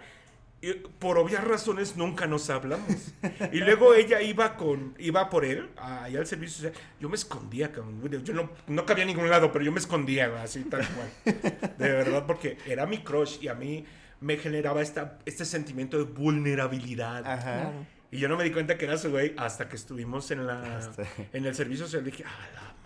[0.62, 2.88] y por obvias razones nunca nos hablamos.
[3.52, 6.74] Y luego ella iba con, iba por él, allá al servicio social.
[7.02, 8.02] Yo me escondía, cabrón.
[8.24, 11.36] Yo no, no cabía a ningún lado, pero yo me escondía, así tal cual.
[11.78, 13.86] De verdad, porque era mi crush y a mí
[14.22, 17.26] me generaba esta, este sentimiento de vulnerabilidad.
[17.26, 17.42] Ajá.
[17.42, 17.86] Claro.
[18.12, 20.78] Y yo no me di cuenta que era su güey hasta que estuvimos en la
[20.78, 22.04] Hasta- en el servicio social.
[22.06, 22.85] Dije, ah, la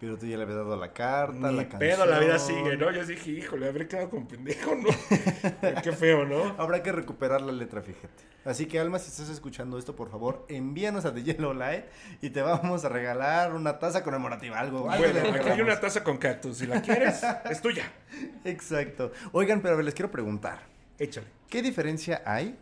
[0.00, 1.78] Pero tú ya le habías dado la carta, ni la canción.
[1.78, 2.90] pedo, la vida sigue, ¿no?
[2.90, 4.88] Yo dije, híjole, habré quedado con pendejo, ¿no?
[5.82, 6.54] Qué feo, ¿no?
[6.58, 8.34] Habrá que recuperar la letra, fíjate.
[8.44, 11.84] Así que, Alma, si estás escuchando esto, por favor, envíanos a The Yellow Light
[12.20, 14.90] y te vamos a regalar una taza conmemorativa, algo.
[14.90, 16.58] algo Bueno, aquí hay una taza con cactus.
[16.58, 17.90] Si la quieres, es tuya.
[18.44, 19.12] Exacto.
[19.32, 20.60] Oigan, pero a ver, les quiero preguntar.
[20.98, 21.26] Échale.
[21.48, 22.58] ¿Qué diferencia hay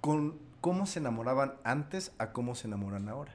[0.00, 3.34] con cómo se enamoraban antes a cómo se enamoran ahora?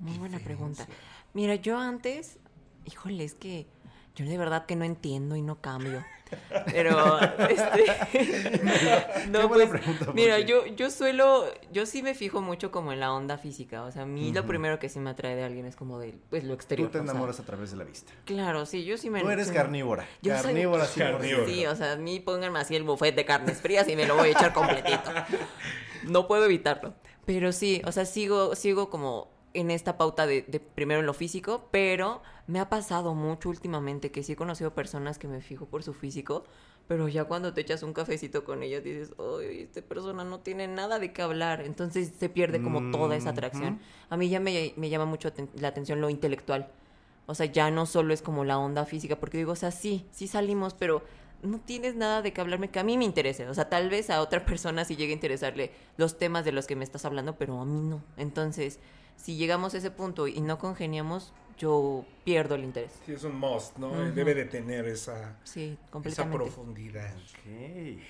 [0.00, 0.86] Muy buena pregunta.
[1.34, 2.38] Mira, yo antes,
[2.86, 3.66] híjole, es que
[4.16, 6.04] yo de verdad que no entiendo y no cambio.
[6.66, 12.92] Pero, este, no, pues, pregunta, mira, yo, yo suelo, yo sí me fijo mucho como
[12.92, 13.82] en la onda física.
[13.82, 16.14] O sea, a mí lo primero que sí me atrae de alguien es como de,
[16.30, 16.88] pues, lo Tú exterior.
[16.90, 18.12] te o sea, enamoras a través de la vista.
[18.26, 19.22] claro, sí, yo sí me...
[19.22, 20.06] Tú eres sí- carnívora.
[20.22, 21.00] Yo soy- carnívora, sí.
[21.00, 21.46] Carnívora.
[21.46, 24.14] Sí, o sea, a mí pónganme así el buffet de carnes frías y me lo
[24.16, 25.10] voy a echar completito.
[26.04, 26.94] No puedo evitarlo.
[27.26, 31.14] Pero sí, o sea, sigo, sigo como en esta pauta de, de primero en lo
[31.14, 35.66] físico, pero me ha pasado mucho últimamente que sí he conocido personas que me fijo
[35.66, 36.44] por su físico,
[36.90, 40.66] pero ya cuando te echas un cafecito con ellas dices, ay, esta persona no tiene
[40.66, 43.74] nada de qué hablar, entonces se pierde como toda esa atracción.
[43.74, 43.82] Ujú.
[44.10, 46.68] A mí ya me, me llama mucho la atención lo intelectual.
[47.26, 50.04] O sea, ya no solo es como la onda física, porque digo, o sea, sí,
[50.10, 51.04] sí salimos, pero
[51.44, 53.46] no tienes nada de que hablarme que a mí me interese.
[53.48, 56.66] O sea, tal vez a otra persona sí llegue a interesarle los temas de los
[56.66, 58.02] que me estás hablando, pero a mí no.
[58.16, 58.80] Entonces,
[59.20, 62.92] si llegamos a ese punto y no congeniamos, yo pierdo el interés.
[63.04, 63.88] Sí, es un must, ¿no?
[63.90, 64.12] Ujú.
[64.14, 67.14] Debe de tener esa, Sí, esa profundidad.
[67.14, 68.00] Ok.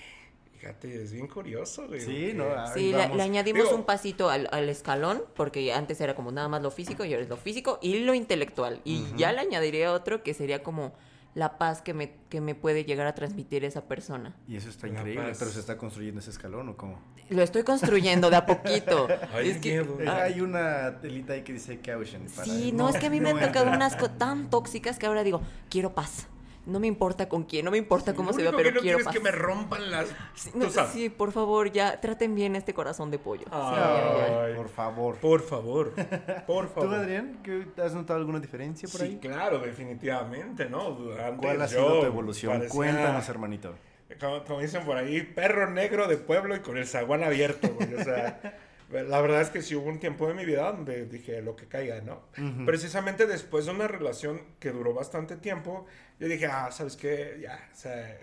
[0.57, 1.99] Fíjate, es bien curioso, güey.
[2.01, 2.45] Sí, ¿no?
[2.73, 6.61] Sí, le, añadimos Digo- un pasito al, al escalón, porque antes era como nada más
[6.61, 8.79] lo físico y ahora es lo físico y lo intelectual.
[8.85, 10.93] Y ya le añadiría otro que sería como
[11.33, 14.35] la paz que me, que me puede llegar a transmitir esa persona.
[14.47, 15.37] Y eso está increíble, paz.
[15.39, 16.99] pero se está construyendo ese escalón o cómo?
[17.29, 19.07] Lo estoy construyendo de a poquito.
[19.33, 19.97] Ay, es que, miedo.
[20.05, 22.23] Ah, Hay una telita ahí que dice caution.
[22.35, 25.05] para- sí, no, es que a mí me han tocado unas cosas tan tóxicas que
[25.05, 26.27] ahora digo, quiero paz.
[26.65, 28.81] No me importa con quién, no me importa cómo Lo se vea, pero que no
[28.81, 29.15] quiero quiero paz.
[29.15, 30.07] es que me rompan las...
[30.35, 30.91] Sí, Tú no, sabes.
[30.91, 33.45] sí, por favor, ya traten bien este corazón de pollo.
[33.45, 34.55] Sí, ya, ya.
[34.55, 35.15] Por favor.
[35.17, 35.93] Por favor,
[36.47, 36.89] por favor.
[36.89, 39.17] ¿Tú, Adrián, ¿qué- has notado alguna diferencia por Sí, ahí?
[39.19, 40.97] claro, definitivamente, ¿no?
[41.19, 42.53] Antes ¿Cuál ha yo sido tu evolución?
[42.53, 43.73] parecía- Cuéntanos, hermanito.
[44.19, 47.93] Como, como dicen por ahí, perro negro de pueblo y con el zaguán abierto, güey.
[47.95, 48.39] O sea,
[48.91, 51.67] la verdad es que sí hubo un tiempo de mi vida donde dije lo que
[51.67, 52.21] caiga, ¿no?
[52.65, 55.85] Precisamente después de una relación que duró bastante tiempo,
[56.19, 57.39] yo dije, ah, ¿sabes qué?
[57.41, 58.17] Ya, o sea,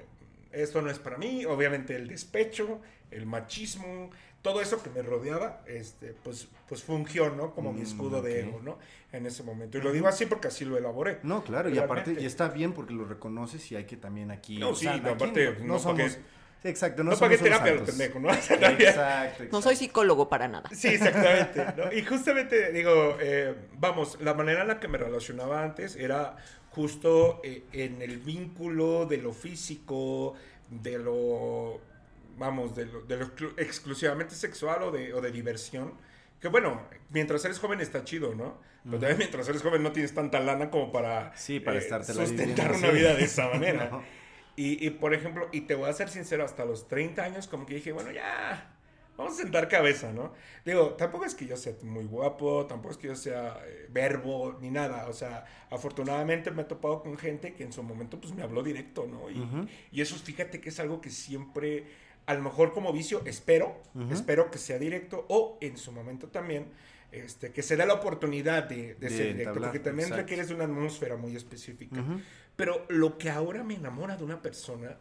[0.52, 1.44] esto no es para mí.
[1.44, 4.10] Obviamente el despecho, el machismo,
[4.42, 7.54] todo eso que me rodeaba, este, pues, pues fungió, ¿no?
[7.54, 8.78] Como mi Mm, escudo de ego, ¿no?
[9.12, 9.78] En ese momento.
[9.78, 11.18] Y lo digo así porque así lo elaboré.
[11.22, 14.58] No, claro, y aparte, y está bien porque lo reconoces y hay que también aquí.
[14.58, 16.18] No, o sea, sí, no, aparte, no, no no somos.
[16.62, 17.94] Sí, exacto, no, No, pagué terapia al santos.
[17.94, 18.28] pendejo, ¿no?
[18.32, 20.68] O sea, también- Exacto, No soy psicólogo para nada.
[20.72, 21.64] Sí, exactamente.
[21.76, 21.92] ¿no?
[21.92, 26.36] Y justamente, digo, eh, vamos, la manera en la que me relacionaba antes era
[26.70, 30.34] justo eh, en el vínculo de lo físico,
[30.70, 31.80] de lo,
[32.36, 35.94] vamos, de lo, de lo exclu- exclusivamente sexual o de, o de diversión.
[36.40, 38.58] Que bueno, mientras eres joven está chido, ¿no?
[38.84, 42.72] Pero también mientras eres joven no tienes tanta lana como para, Sí, para eh, sustentar
[42.72, 43.88] viviendo una vida de esa manera.
[43.92, 44.17] No.
[44.58, 47.64] Y, y, por ejemplo, y te voy a ser sincero, hasta los 30 años como
[47.64, 48.76] que dije, bueno, ya,
[49.16, 50.32] vamos a sentar cabeza, ¿no?
[50.64, 54.58] Digo, tampoco es que yo sea muy guapo, tampoco es que yo sea eh, verbo,
[54.60, 55.06] ni nada.
[55.06, 58.64] O sea, afortunadamente me he topado con gente que en su momento pues me habló
[58.64, 59.30] directo, ¿no?
[59.30, 61.84] Y, eso fíjate que es algo que siempre,
[62.26, 66.66] a lo mejor como vicio, espero, espero que sea directo o en su momento también.
[67.10, 70.22] Este, que se da la oportunidad de, de De ser directo, entablar, porque también exacto.
[70.24, 72.02] requieres una atmósfera muy específica.
[72.02, 72.20] Ujú.
[72.58, 74.96] Pero lo que ahora me enamora de una persona,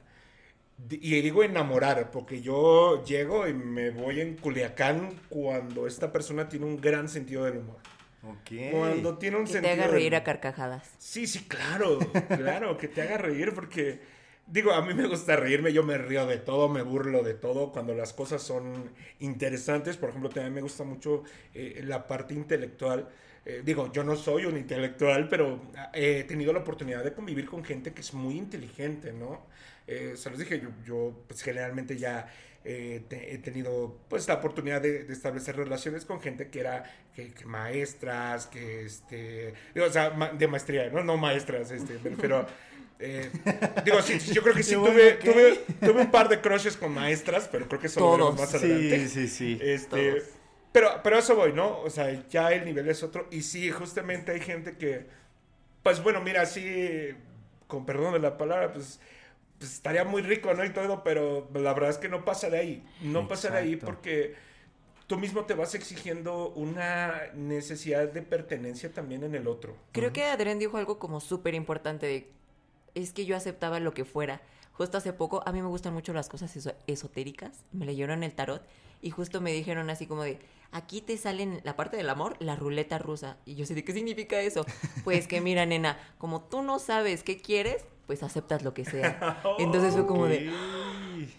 [0.91, 6.67] y digo enamorar, porque yo llego y me voy en Culiacán cuando esta persona tiene
[6.67, 7.77] un gran sentido del humor.
[8.21, 8.51] Ok.
[8.69, 10.87] Cuando tiene un Que te sentido haga del- reír a carcajadas.
[10.99, 14.01] Sí, sí, claro, claro, que te haga reír porque,
[14.45, 17.71] digo, a mí me gusta reírme, yo me río de todo, me burlo de todo
[17.71, 19.97] cuando las cosas son interesantes.
[19.97, 21.23] Por ejemplo, también me gusta mucho
[21.55, 23.09] eh, la parte intelectual.
[23.49, 25.61] Eh, digo, yo no soy un intelectual, pero
[25.93, 29.45] eh, he tenido la oportunidad de convivir con gente que es muy inteligente, ¿no?
[29.87, 32.27] Eh, se los dije, yo, yo pues generalmente ya
[32.65, 36.83] eh, te- he tenido pues la oportunidad de, de establecer relaciones con gente que era
[37.15, 41.99] que, que maestras, que este, digo, o sea, ma- de maestría, no, no maestras, este,
[42.03, 42.47] me refiero a,
[42.99, 43.29] eh,
[43.85, 47.47] digo, sí, yo creo que sí tuve, tuve, tuve un par de crushes con maestras,
[47.49, 48.51] pero creo que eso lo veremos Todos.
[48.53, 49.07] más adelante.
[49.07, 49.59] Sí, sí, sí.
[49.61, 50.23] Este, Todos.
[50.79, 51.79] Pero, pero a eso voy, ¿no?
[51.81, 53.27] O sea, ya el nivel es otro.
[53.31, 55.07] Y sí, justamente hay gente que,
[55.81, 57.15] pues bueno, mira, sí,
[57.65, 58.99] con perdón de la palabra, pues,
[59.57, 60.63] pues estaría muy rico, ¿no?
[60.63, 62.85] Y todo, pero la verdad es que no pasa de ahí.
[63.01, 64.35] No pasa de ahí porque
[65.07, 69.75] tú mismo te vas exigiendo una necesidad de pertenencia también en el otro.
[69.93, 72.29] Creo que Adrián dijo algo como súper importante de,
[72.93, 74.41] es que yo aceptaba lo que fuera.
[74.73, 78.33] Justo hace poco, a mí me gustan mucho las cosas eso- esotéricas, me leyeron el
[78.35, 78.61] tarot
[79.01, 80.39] y justo me dijeron así como de,
[80.71, 83.37] aquí te salen la parte del amor, la ruleta rusa.
[83.45, 84.65] Y yo sé de qué significa eso.
[85.03, 89.41] Pues que mira, nena, como tú no sabes qué quieres, pues aceptas lo que sea.
[89.59, 90.51] Entonces fue como de,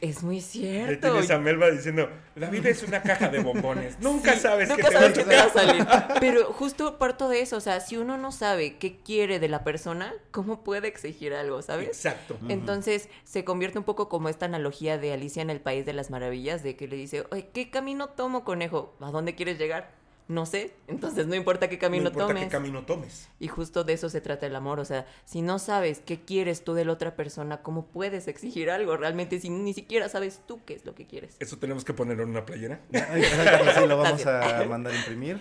[0.00, 1.10] Es muy Ahí cierto.
[1.10, 3.98] tienes a Melba diciendo, la vida es una caja de bombones.
[4.00, 5.86] Nunca Sí, sabes nunca qué sabes te va a te va a salir.
[6.20, 9.64] Pero justo parto de eso, o sea, si uno no sabe qué quiere de la
[9.64, 11.88] persona, ¿cómo puede exigir algo, sabes?
[11.88, 12.36] Exacto.
[12.48, 16.10] Entonces se convierte un poco como esta analogía de Alicia en el País de las
[16.10, 18.94] Maravillas, de que le dice, oye, ¿qué camino tomo, conejo?
[19.00, 19.90] ¿A dónde quieres llegar?
[20.28, 22.44] No sé, entonces no importa qué camino no importa tomes.
[22.44, 23.28] qué camino tomes.
[23.40, 26.64] Y justo de eso se trata el amor, o sea, si no sabes qué quieres
[26.64, 28.98] tú de la otra persona, ¿cómo puedes exigir algo?
[28.98, 31.36] Realmente si ni siquiera sabes tú qué es lo que quieres.
[31.40, 32.80] Eso tenemos que ponerlo en una playera.
[32.92, 34.52] Sí, lo vamos Gracias.
[34.52, 35.40] a mandar a imprimir.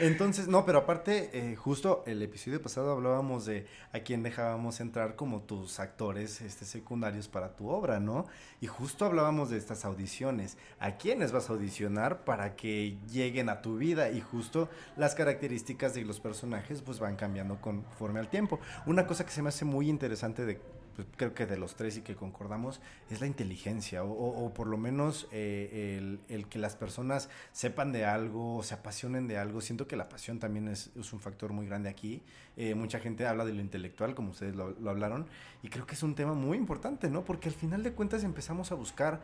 [0.00, 5.16] Entonces, no, pero aparte, eh, justo el episodio pasado hablábamos de a quién dejábamos entrar
[5.16, 8.26] como tus actores este, secundarios para tu obra, ¿no?
[8.60, 10.56] Y justo hablábamos de estas audiciones.
[10.80, 14.10] ¿A quiénes vas a audicionar para que lleguen a tu vida?
[14.10, 18.58] Y justo las características de los personajes pues van cambiando conforme al tiempo.
[18.86, 20.60] Una cosa que se me hace muy interesante de
[20.96, 22.80] pues, creo que de los tres y que concordamos,
[23.10, 27.92] es la inteligencia, o, o- o por lo menos eh, el, que las personas sepan
[27.92, 29.60] de algo, se apasionen de algo.
[29.60, 32.22] Siento que la pasión también es, es un factor muy grande aquí.
[32.56, 35.26] Eh, mucha gente habla de lo intelectual, como ustedes lo, lo hablaron,
[35.62, 37.24] y creo que es un tema muy importante, ¿no?
[37.24, 39.22] Porque al final de cuentas empezamos a buscar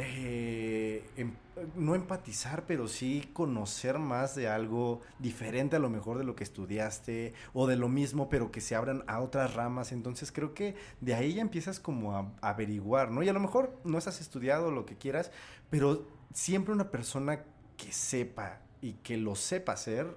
[0.00, 1.34] eh, em-
[1.74, 6.44] no empatizar, pero sí conocer más de algo diferente a lo mejor de lo que
[6.44, 9.90] estudiaste o de lo mismo, pero que se abran a otras ramas.
[9.92, 13.22] Entonces creo que de ahí ya empiezas como a, a averiguar, ¿no?
[13.24, 15.32] Y a lo mejor no estás estudiado lo que quieras,
[15.70, 17.44] pero siempre una persona
[17.76, 20.14] que sepa y que lo sepa hacer,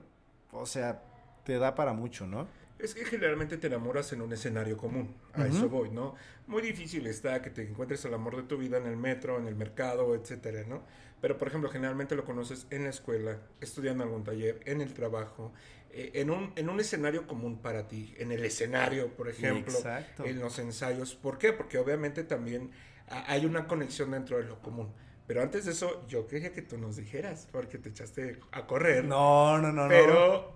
[0.52, 1.02] o sea,
[1.44, 2.48] te da para mucho, ¿no?
[2.82, 5.56] Es que generalmente te enamoras en un escenario común, a Ujú.
[5.56, 6.16] eso voy, ¿no?
[6.48, 9.48] Muy difícil está que te encuentres el amor de tu vida en el metro, en
[9.48, 10.84] el mercado, etcétera, ¿no?
[11.22, 15.54] Pero, por ejemplo, generalmente lo conoces en la escuela, estudiando algún taller, en el trabajo,
[15.92, 20.26] eh, en, un, en un escenario común para ti, en el escenario, por ejemplo, Exacto.
[20.26, 21.14] en los ensayos.
[21.14, 21.54] ¿Por qué?
[21.54, 22.72] Porque obviamente también
[23.08, 24.92] hay una conexión dentro de lo común.
[25.28, 29.06] Pero antes de eso, yo quería que tú nos dijeras, porque te echaste a correr.
[29.06, 29.88] No, no, no, no.
[29.88, 30.56] Pero,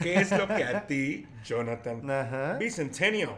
[0.00, 2.56] ¿qué es lo que a ti, Jonathan Ajá.
[2.58, 3.36] Bicentennial,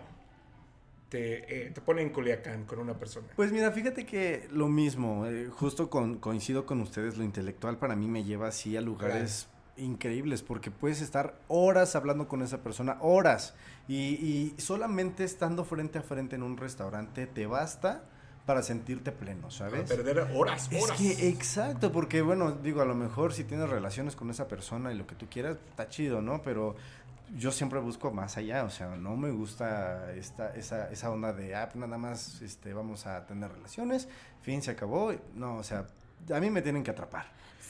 [1.09, 3.27] te, eh, te pone en Culiacán con una persona?
[3.37, 7.95] Pues mira, fíjate que lo mismo, eh, justo con- coincido con ustedes, lo intelectual para
[7.97, 12.99] mí me lleva así a lugares increíbles, porque puedes estar horas hablando con esa persona,
[13.01, 13.55] horas,
[13.89, 18.05] y, y solamente estando frente a frente en un restaurante te basta
[18.47, 19.89] para sentirte pleno, Para ¿sabes?
[19.89, 20.99] perder horas, Es horas.
[20.99, 24.97] que exacto, porque bueno, digo, a lo mejor si tienes relaciones con esa persona y
[24.97, 26.43] lo que tú quieras, está chido, ¿no?
[26.43, 26.75] Pero
[27.37, 31.55] yo siempre busco más allá, o sea, no me gusta esta, esa, esa onda de,
[31.55, 34.09] ah, pues nada más este, vamos a tener relaciones,
[34.43, 35.13] fin, se acabó.
[35.35, 35.87] No, o sea,
[36.35, 37.27] a mí me tienen que atrapar.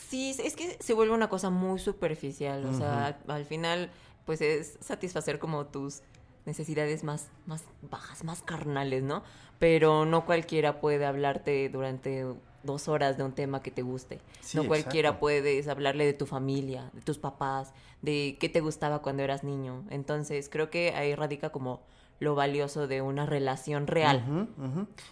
[0.08, 3.90] Sí, es que se vuelve una cosa muy superficial, o sea, al final,
[4.26, 6.02] pues es satisfacer como tus
[6.44, 9.22] necesidades más, más bajas, más carnales, ¿no?
[9.62, 12.27] Pero no cualquiera puede hablarte durante
[12.64, 14.18] dos horas de un tema que te guste.
[14.40, 15.20] Sí, no cualquiera exacto.
[15.20, 19.85] puedes hablarle de tu familia, de tus papás, de qué te gustaba cuando eras niño.
[19.88, 21.81] Entonces, creo que ahí radica como
[22.18, 24.48] lo valioso de una relación real.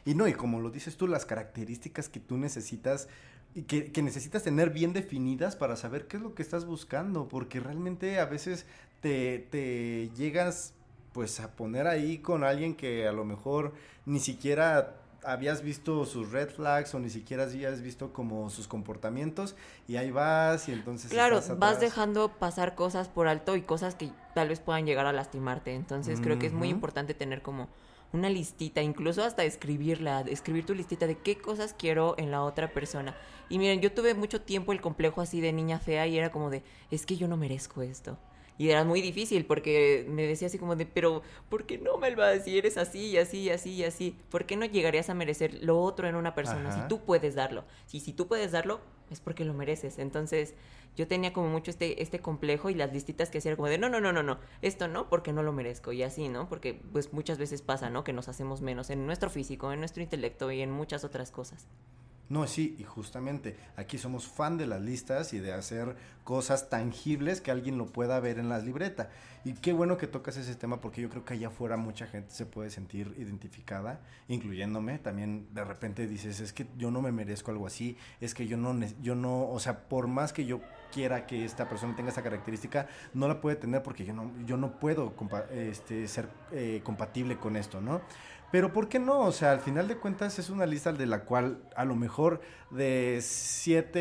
[0.05, 3.07] Y no, y como lo dices tú, las características que tú necesitas
[3.55, 7.29] y que, que necesitas tener bien definidas para saber qué es lo que estás buscando,
[7.29, 8.67] porque realmente a veces
[9.01, 10.75] te, te llegas
[11.13, 13.73] pues a poner ahí con alguien que a lo mejor
[14.07, 19.55] ni siquiera habías visto sus red flags o ni siquiera habías visto como sus comportamientos
[19.87, 24.11] y ahí vas y entonces Claro, vas dejando pasar cosas por alto y cosas que
[24.35, 25.75] tal vez puedan llegar a lastimarte.
[25.75, 27.69] Entonces creo que es muy importante tener como
[28.13, 32.73] una listita, incluso hasta escribirla, escribir tu listita de qué cosas quiero en la otra
[32.73, 33.15] persona.
[33.49, 36.51] Y miren, yo tuve mucho tiempo el complejo así de niña fea y era como
[36.51, 38.19] de, es que yo no merezco esto.
[38.59, 42.39] Y era muy difícil porque me decía así como de, pero ¿por qué no, Melba?
[42.41, 45.63] Si eres así y así y así y así, ¿por qué no llegarías a merecer
[45.63, 46.83] lo otro en una persona Ajá.
[46.83, 47.65] si tú puedes darlo?
[47.87, 49.99] Si, si tú puedes darlo, es porque lo mereces.
[49.99, 50.55] Entonces,
[50.97, 53.89] yo tenía como mucho este, este complejo y las listitas que hacía como de, no,
[53.89, 55.93] no, no, no, no, esto no, porque no lo merezco.
[55.93, 56.49] Y así, ¿no?
[56.49, 58.05] Porque pues muchas veces pasa, ¿no?
[58.05, 61.67] Que nos hacemos menos en nuestro físico, en nuestro intelecto y en muchas otras cosas.
[62.31, 67.41] No, sí, y justamente aquí somos fan de las listas y de hacer cosas tangibles
[67.41, 69.11] que alguien lo pueda ver en la libreta.
[69.45, 72.33] Y qué bueno que tocas ese tema porque yo creo que allá afuera mucha gente
[72.33, 74.99] se puede sentir identificada, incluyéndome.
[74.99, 78.57] También de repente dices, es que yo no me merezco algo así, es que yo
[78.57, 80.61] no, yo no, o sea, por más que yo
[80.93, 84.57] quiera que esta persona tenga esa característica, no la puede tener porque yo no, yo
[84.57, 88.03] no puedo compa- este, ser eh, compatible con esto, ¿no?
[88.51, 89.21] Pero ¿por qué no?
[89.21, 92.41] O sea, al final de cuentas es una lista de la cual a lo mejor
[92.71, 94.01] de siete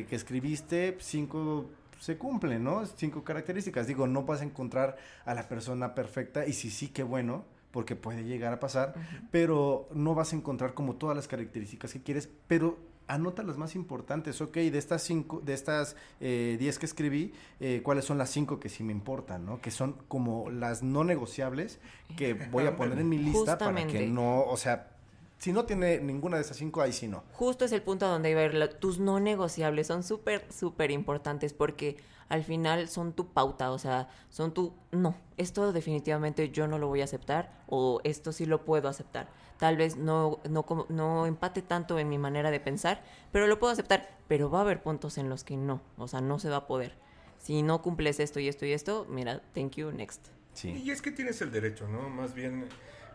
[0.00, 2.84] eh, que escribiste, cinco se cumplen, ¿no?
[2.86, 3.86] Cinco características.
[3.86, 7.96] Digo, no vas a encontrar a la persona perfecta y si sí, qué bueno, porque
[7.96, 8.94] puede llegar a pasar,
[9.30, 13.74] pero no vas a encontrar como todas las características que quieres, pero anota las más
[13.74, 18.30] importantes, ok, de estas cinco, de estas eh, diez que escribí, eh, cuáles son las
[18.30, 19.60] cinco que sí me importan, ¿no?
[19.60, 21.80] Que son como las no negociables
[22.16, 24.90] que voy a poner en mi lista para que no, o sea,
[25.38, 27.22] si no tiene ninguna de esas cinco, ahí sí no.
[27.32, 28.74] Justo es el punto donde iba a ir.
[28.80, 31.96] Tus no negociables son súper, súper importantes porque
[32.28, 36.88] al final son tu pauta, o sea, son tu, no, esto definitivamente yo no lo
[36.88, 39.28] voy a aceptar o esto sí lo puedo aceptar.
[39.58, 43.58] Tal vez no, no, como- no empate tanto en mi manera de pensar, pero lo
[43.58, 44.08] puedo aceptar.
[44.28, 46.66] Pero va a haber puntos en los que no, o sea, no se va a
[46.66, 46.94] poder.
[47.38, 50.28] Si no cumples esto y esto y esto, mira, thank you, next.
[50.52, 50.70] Sí.
[50.70, 52.08] Y es que tienes el derecho, ¿no?
[52.08, 52.66] Más bien,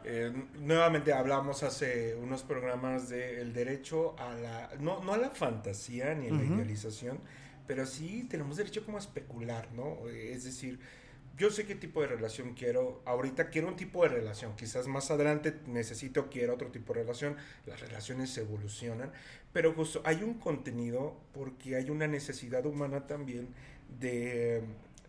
[0.06, 6.14] eh, nuevamente hablamos hace unos programas del derecho a la, no, no a la fantasía
[6.14, 7.20] ni a la idealización,
[7.68, 10.08] pero sí tenemos derecho como a especular, ¿no?
[10.10, 10.80] Es decir,
[11.36, 15.10] yo sé qué tipo de relación quiero, ahorita quiero un tipo de relación, quizás más
[15.10, 19.12] adelante necesito, quiero otro tipo de relación, las relaciones evolucionan,
[19.52, 23.48] pero justo hay un contenido porque hay una necesidad humana también
[24.00, 24.62] de,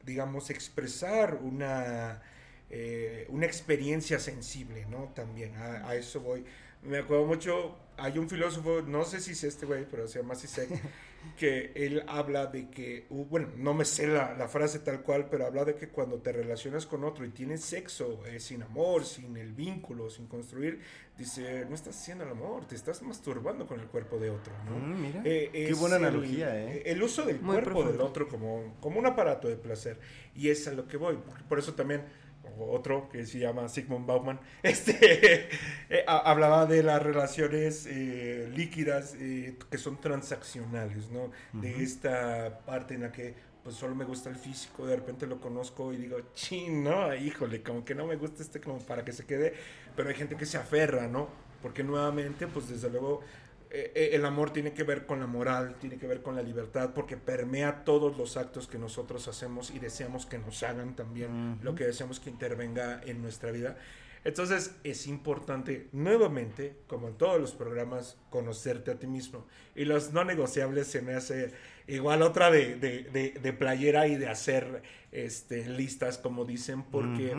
[0.04, 2.22] digamos, expresar una,
[2.70, 5.12] eh, una experiencia sensible, ¿no?
[5.14, 6.44] También a, a eso voy.
[6.82, 10.34] Me acuerdo mucho, hay un filósofo, no sé si es este güey, pero se llama
[10.34, 10.68] Sisek,
[11.36, 15.46] que él habla de que, bueno, no me sé la, la frase tal cual, pero
[15.46, 19.36] habla de que cuando te relacionas con otro y tienes sexo eh, sin amor, sin
[19.36, 20.80] el vínculo, sin construir,
[21.18, 24.76] dice, no estás haciendo el amor, te estás masturbando con el cuerpo de otro, ¿no?
[24.78, 25.22] Mm, mira.
[25.24, 26.82] Eh, Qué buena el- analogía, ¿eh?
[26.86, 29.98] El uso del Muy cuerpo del otro como, como un aparato de placer.
[30.34, 31.18] Y es a lo que voy.
[31.48, 32.02] Por eso también
[32.58, 35.48] otro que se llama Sigmund Bauman, este,
[35.90, 41.30] eh, ha- hablaba de las relaciones eh, líquidas eh, que son transaccionales, ¿no?
[41.52, 45.40] De esta parte en la que pues solo me gusta el físico, de repente lo
[45.40, 49.12] conozco y digo, chin, no, híjole, como que no me gusta este como para que
[49.12, 49.54] se quede,
[49.96, 51.28] pero hay gente que se aferra, ¿no?
[51.62, 53.22] Porque nuevamente, pues desde luego,
[53.76, 56.42] eh, eh, el amor tiene que ver con la moral, tiene que ver con la
[56.42, 61.58] libertad, porque permea todos los actos que nosotros hacemos y deseamos que nos hagan también
[61.62, 63.76] lo que deseamos que intervenga en nuestra vida.
[64.24, 69.46] Entonces es importante, nuevamente, como en todos los programas, conocerte a ti mismo.
[69.74, 71.52] Y los no negociables se me hace
[71.88, 77.32] igual otra de, de, de- de playera y de hacer este, listas, como dicen, porque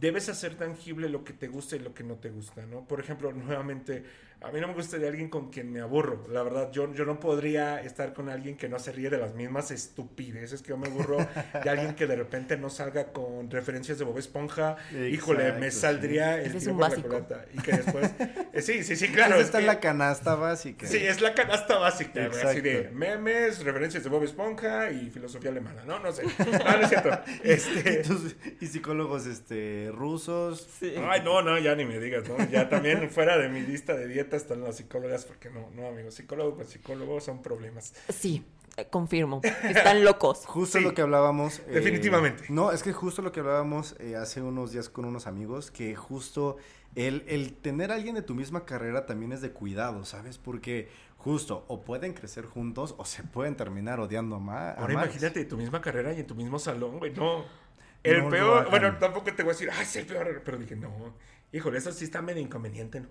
[0.00, 2.84] debes hacer tangible lo que te gusta y lo que no te gusta, ¿no?
[2.84, 4.02] Por ejemplo, nuevamente,
[4.44, 6.26] a mí no me gusta de alguien con quien me aburro.
[6.30, 9.34] La verdad, yo, yo no podría estar con alguien que no se ríe de las
[9.34, 11.18] mismas estupideces que yo me aburro.
[11.62, 14.76] De alguien que de repente no salga con referencias de Bob Esponja.
[15.10, 17.26] Híjole, me saldría Ese el es tiro un básico.
[17.52, 18.10] Y que después...
[18.52, 19.34] eh, sí, sí, sí, claro.
[19.34, 20.86] Esa es está en que- la canasta básica.
[20.86, 25.84] Sí, es la canasta básica, así de memes, referencias de Bob Esponja y filosofía alemana,
[25.84, 25.98] ¿no?
[26.00, 26.22] No sé.
[26.24, 27.10] No, no es cierto.
[27.44, 28.00] Este...
[28.04, 30.68] Y, tus- y psicólogos este, rusos.
[30.82, 32.36] Ay, no, no, ya ni me digas, ¿no?
[32.50, 36.14] Ya también fuera de mi lista de dieta están las psicólogas, porque no, no, amigos,
[36.14, 37.94] psicólogo con psicólogo son problemas.
[38.08, 38.44] Sí,
[38.76, 39.40] eh, confirmo.
[39.62, 40.38] Están locos.
[40.46, 40.84] Justo Sí.
[40.84, 41.60] lo que hablábamos.
[41.60, 42.44] eh, Definitivamente.
[42.48, 45.94] no, es que justo lo que hablábamos eh, hace unos días con unos amigos, que
[45.96, 46.56] justo
[46.94, 50.38] el, el tener a alguien de tu misma carrera también es de cuidado, ¿sabes?
[50.38, 54.78] Porque justo o pueden crecer juntos o se pueden terminar odiando a más.
[54.78, 57.44] Ahora imagínate tu misma carrera y en tu mismo salón, güey, no.
[58.02, 60.76] El No peor, bueno, tampoco te voy a decir, ay, es el peor, pero dije,
[60.76, 61.14] no,
[61.52, 63.08] híjole, eso sí está medio inconveniente, ¿no?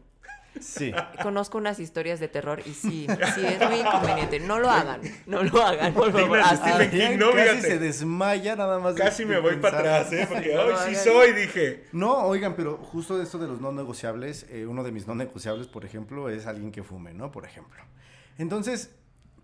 [0.60, 0.94] Sí.
[1.22, 4.40] Conozco unas historias de terror y sí, sí, es muy inconveniente.
[4.40, 6.40] No lo hagan, no lo hagan, por favor.
[6.56, 8.96] Stephen King, Adrián no, casi se desmaya nada más.
[8.96, 10.26] de- Casi me de voy para atrás, ¿eh?
[10.30, 11.86] Porque No hoy sí soy, dije.
[11.92, 15.16] No, oigan, pero justo de esto de los no negociables, eh, uno de mis no
[15.16, 17.32] negociables, por ejemplo, es alguien que fume, ¿no?
[17.32, 17.82] Por ejemplo.
[18.38, 18.92] Entonces,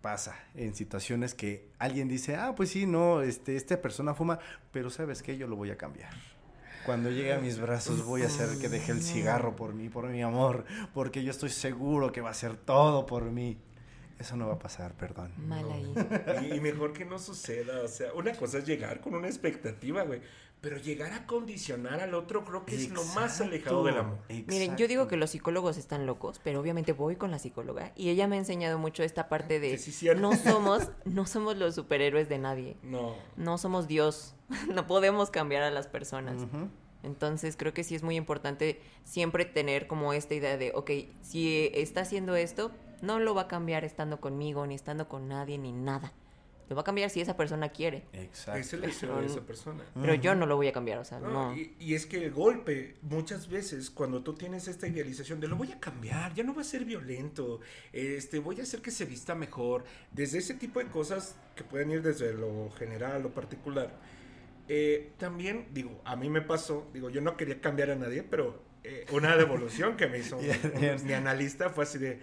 [0.02, 4.40] pasa en situaciones que alguien dice, ah, pues sí, no, este, esta persona fuma,
[4.72, 5.38] pero ¿sabes qué?
[5.38, 6.12] Yo lo voy a cambiar.
[6.86, 10.08] Cuando llegue a mis brazos voy a hacer que deje el cigarro por mí, por
[10.10, 13.58] mi amor, porque yo estoy seguro que va a hacer todo por mí.
[14.18, 15.32] Eso no va a pasar, perdón.
[15.38, 15.94] Mal ahí.
[16.52, 17.82] Y, y mejor que no suceda.
[17.82, 20.20] O sea, una cosa es llegar con una expectativa, güey.
[20.62, 24.18] Pero llegar a condicionar al otro creo que es lo más alejado del amor.
[24.28, 28.10] Miren, yo digo que los psicólogos están locos, pero obviamente voy con la psicóloga y
[28.10, 30.22] ella me ha enseñado mucho esta parte de sí, cierto.
[30.22, 32.78] no somos, no somos los superhéroes de nadie.
[32.84, 33.16] No.
[33.38, 34.36] No somos Dios.
[34.74, 36.48] No podemos cambiar a las personas.
[37.04, 40.92] Entonces creo que sí es muy importante siempre tener como esta idea de, ok,
[41.22, 45.58] si está haciendo esto, no lo va a cambiar estando conmigo, ni estando con nadie,
[45.58, 46.14] ni nada.
[46.70, 48.04] Lo va a cambiar si esa persona quiere.
[48.14, 48.60] Exacto.
[48.60, 49.84] Es el deseo de esa persona.
[50.00, 51.58] Pero yo no lo voy a cambiar, o sea, No, no.
[51.58, 55.56] Y, y es que el golpe, muchas veces, cuando tú tienes esta idealización de lo
[55.56, 57.60] voy a cambiar, ya no va a ser violento,
[57.92, 61.90] este, voy a hacer que se vista mejor, desde ese tipo de cosas que pueden
[61.90, 63.92] ir desde lo general a lo particular.
[64.68, 68.62] Eh, también, digo, a mí me pasó, digo, yo no quería cambiar a nadie, pero
[68.84, 70.40] eh, una devolución que me hizo
[71.04, 72.20] mi analista fue así de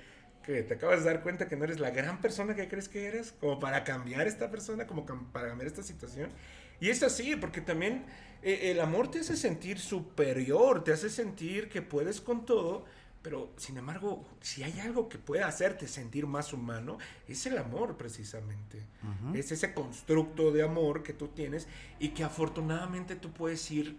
[0.47, 3.07] que te acabas de dar cuenta que no eres la gran persona que crees que
[3.07, 6.31] eres, como para cambiar esta persona, como para cambiar esta situación.
[6.81, 8.05] Y es así, porque también
[8.43, 12.85] eh, el amor te hace sentir superior, te hace sentir que puedes con todo,
[13.23, 17.97] pero sin embargo, si hay algo que puede hacerte sentir más humano, es el amor
[17.97, 18.87] precisamente.
[19.35, 21.67] Es ese constructo de amor que tú tienes
[21.99, 23.99] y que afortunadamente tú puedes ir,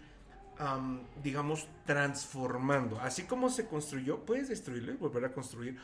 [0.56, 2.98] am, digamos, transformando.
[3.00, 5.76] Así como se construyó, puedes destruirlo y volver a construir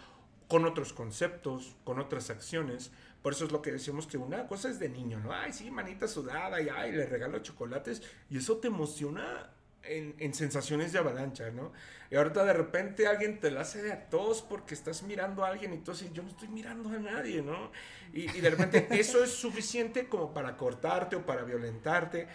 [0.54, 2.92] con otros conceptos, con otras acciones.
[3.22, 5.32] Por eso es lo que decimos que una cosa es de niño, ¿no?
[5.32, 8.00] Ay, sí, manita sudada y ay, le regalo chocolates
[8.30, 9.50] y eso te emociona
[9.82, 11.72] en, en sensaciones de avalancha, ¿no?
[12.08, 15.48] Y ahorita de repente alguien te la hace de a tos porque estás mirando a
[15.48, 17.72] alguien y tú así, yo no estoy mirando a nadie, ¿no?
[18.12, 22.28] Y, y de repente eso es suficiente como para cortarte o para violentarte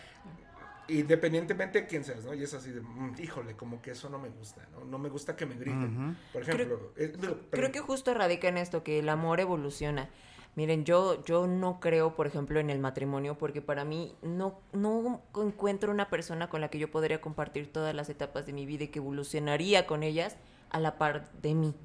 [0.89, 2.33] independientemente de quién seas, ¿no?
[2.33, 4.83] Y es así de, "Mm, híjole, como que eso no me gusta, ¿no?
[4.85, 6.17] No me gusta que me griten.
[6.33, 7.71] Por ejemplo, eh, digo, Creo perdón.
[7.71, 10.09] que justo radica en esto, que el amor evoluciona.
[10.55, 15.21] Miren, yo, yo no creo, por ejemplo, en el matrimonio, porque para mí no, no
[15.35, 18.85] encuentro una persona con la que yo podría compartir todas las etapas de mi vida
[18.85, 20.37] y que evolucionaría con ellas
[20.71, 21.75] a la par de mí.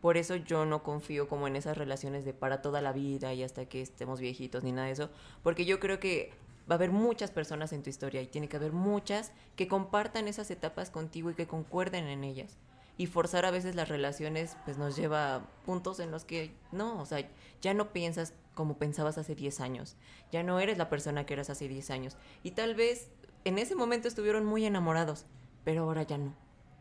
[0.00, 3.42] Por eso yo no confío como en esas relaciones de para toda la vida y
[3.42, 5.10] hasta que estemos viejitos ni nada de eso,
[5.42, 6.32] porque yo creo que
[6.70, 10.28] va a haber muchas personas en tu historia y tiene que haber muchas que compartan
[10.28, 12.58] esas etapas contigo y que concuerden en ellas.
[12.98, 17.00] Y forzar a veces las relaciones pues nos lleva a puntos en los que no,
[17.00, 17.26] o sea,
[17.60, 19.96] ya no piensas como pensabas hace 10 años,
[20.30, 22.16] ya no eres la persona que eras hace 10 años.
[22.42, 23.08] Y tal vez
[23.44, 25.24] en ese momento estuvieron muy enamorados,
[25.64, 26.34] pero ahora ya no.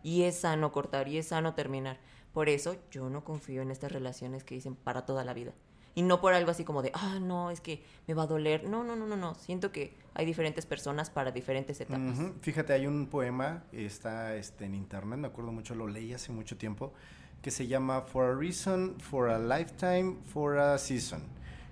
[0.03, 1.97] Y es sano cortar y es sano terminar.
[2.33, 5.53] Por eso yo no confío en estas relaciones que dicen para toda la vida.
[5.93, 8.63] Y no por algo así como de, ah, no, es que me va a doler.
[8.63, 9.35] No, no, no, no, no.
[9.35, 12.17] Siento que hay diferentes personas para diferentes etapas.
[12.41, 16.57] Fíjate, hay un poema, está este, en internet, me acuerdo mucho, lo leí hace mucho
[16.57, 16.93] tiempo,
[17.41, 21.23] que se llama For a Reason, For a Lifetime, For a Season,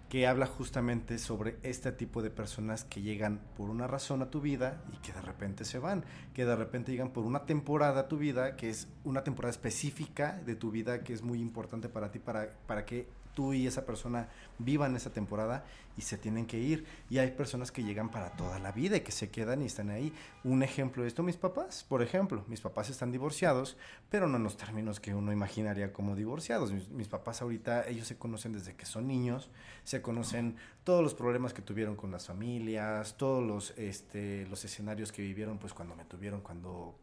[0.10, 4.42] que habla justamente sobre este tipo de personas que llegan por una razón a tu
[4.42, 6.04] vida y que de repente se van,
[6.34, 10.42] que de repente llegan por una temporada a tu vida, que es una temporada específica
[10.46, 13.86] de tu vida que es muy importante para ti, para, para que tú y esa
[13.86, 15.64] persona vivan esa temporada
[15.98, 16.86] y se tienen que ir.
[17.10, 19.90] Y hay personas que llegan para toda la vida y que se quedan y están
[19.90, 20.14] ahí.
[20.44, 23.78] Un ejemplo de esto, mis papás, por ejemplo, mis papás están divorciados,
[24.10, 26.72] pero no en los términos que uno imaginaría como divorciados.
[26.72, 29.50] Mis, mis papás ahorita, ellos se conocen desde que son niños,
[29.84, 35.12] se conocen todos los problemas que tuvieron con las familias, todos los, este, los escenarios
[35.12, 36.96] que vivieron, pues cuando me tuvieron, cuando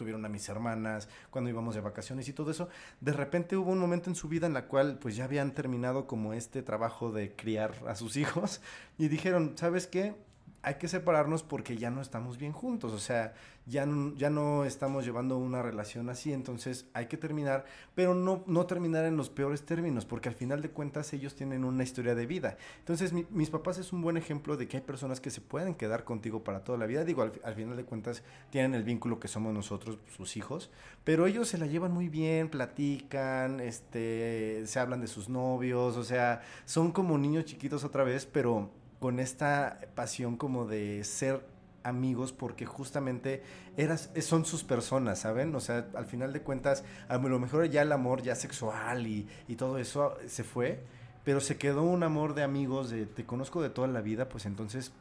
[0.00, 2.70] tuvieron a mis hermanas, cuando íbamos de vacaciones y todo eso,
[3.02, 6.06] de repente hubo un momento en su vida en la cual pues ya habían terminado
[6.06, 8.62] como este trabajo de criar a sus hijos
[8.96, 10.14] y dijeron, ¿sabes qué?
[10.62, 13.32] Hay que separarnos porque ya no estamos bien juntos, o sea,
[13.64, 18.44] ya no, ya no estamos llevando una relación así, entonces hay que terminar, pero no,
[18.46, 22.14] no terminar en los peores términos, porque al final de cuentas ellos tienen una historia
[22.14, 22.58] de vida.
[22.80, 25.74] Entonces mi- mis papás es un buen ejemplo de que hay personas que se pueden
[25.74, 29.18] quedar contigo para toda la vida, digo, al, al final de cuentas tienen el vínculo
[29.18, 30.70] que somos nosotros, sus hijos,
[31.04, 36.04] pero ellos se la llevan muy bien, platican, este, se hablan de sus novios, o
[36.04, 41.44] sea, son como niños chiquitos otra vez, pero con esta pasión como de ser
[41.82, 43.42] amigos porque justamente
[43.76, 45.54] eras, son sus personas, ¿saben?
[45.54, 49.26] O sea, al final de cuentas, a lo mejor ya el amor ya sexual y,
[49.48, 50.82] y todo eso se fue,
[51.24, 54.44] pero se quedó un amor de amigos, de te conozco de toda la vida, pues
[54.46, 54.92] entonces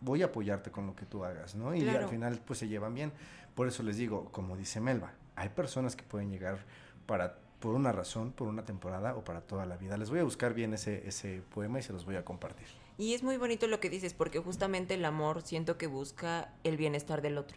[0.00, 1.74] voy a apoyarte con lo que tú hagas, ¿no?
[1.74, 2.04] Y Claro.
[2.04, 3.12] al final pues se llevan bien.
[3.54, 6.58] Por eso les digo, como dice Melba, hay personas que pueden llegar
[7.06, 9.96] para por una razón, por una temporada o para toda la vida.
[9.96, 12.68] Les voy a buscar bien ese, ese poema y se los voy a compartir.
[12.98, 16.76] Y es muy bonito lo que dices, porque justamente el amor siento que busca el
[16.76, 17.56] bienestar del otro.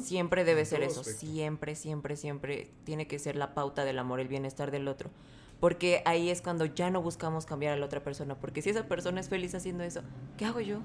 [0.00, 1.20] Siempre debe En ser eso, aspecto.
[1.20, 5.10] siempre, siempre, siempre tiene que ser la pauta del amor, el bienestar del otro.
[5.58, 8.86] Porque ahí es cuando ya no buscamos cambiar a la otra persona, porque si esa
[8.86, 10.02] persona es feliz haciendo eso,
[10.36, 10.78] ¿qué hago yo?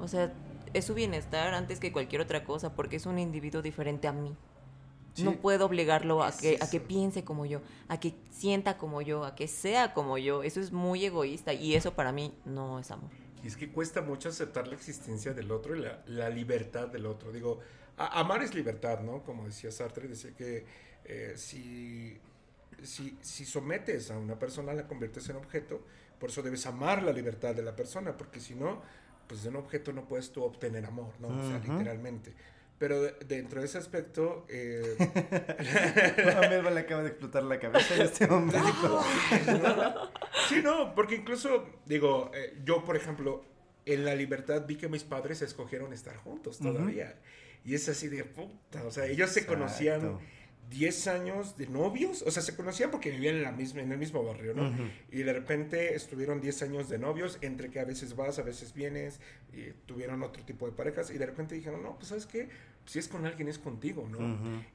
[0.00, 0.32] O sea,
[0.72, 4.34] es su bienestar antes que cualquier otra cosa, porque es un individuo diferente a mí.
[5.14, 5.24] Sí.
[5.24, 9.02] No puedo obligarlo a Es que, a que piense como yo, a que sienta como
[9.02, 10.42] yo, a que sea como yo.
[10.44, 13.10] Eso es muy egoísta y eso para mí no es amor.
[13.42, 17.06] Y es que cuesta mucho aceptar la existencia del otro y la, la libertad del
[17.06, 17.32] otro.
[17.32, 17.60] Digo,
[17.96, 19.22] a- amar es libertad, ¿no?
[19.24, 20.66] Como decía Sartre, decía que
[21.04, 22.18] eh, si,
[22.82, 25.82] si, si sometes a una persona, la conviertes en objeto,
[26.18, 28.82] por eso debes amar la libertad de la persona, porque si no,
[29.26, 31.28] pues de un objeto no puedes tú obtener amor, ¿no?
[31.28, 32.34] O sea, literalmente.
[32.78, 34.96] Pero de- dentro de ese aspecto, eh,
[36.36, 39.02] A Melba le acaba de explotar la cabeza en este momento.
[40.48, 43.44] Sí, no, porque incluso, digo, eh, yo, por ejemplo,
[43.86, 47.16] en la libertad vi que mis padres escogieron estar juntos todavía.
[47.64, 48.84] Y es así de puta.
[48.84, 50.18] O sea, ellos se conocían
[50.70, 52.22] 10 años de novios.
[52.22, 54.70] O sea, se conocían porque vivían en, la misma, en el mismo barrio, ¿no?
[55.10, 58.72] Y de repente estuvieron 10 años de novios, entre que a veces vas, a veces
[58.74, 59.20] vienes,
[59.52, 61.10] y tuvieron otro tipo de parejas.
[61.10, 62.48] Y de repente dijeron, no, pues, ¿sabes qué?
[62.88, 64.18] Si es con alguien, es contigo, ¿no?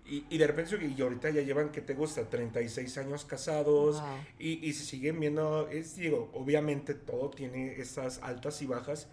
[0.06, 2.30] Y, y de repente, y ahorita ya llevan, ¿qué te gusta?
[2.30, 4.00] 36 años casados.
[4.00, 4.18] Wow.
[4.38, 9.08] Y, y se siguen viendo, es, digo, obviamente todo tiene esas altas y bajas,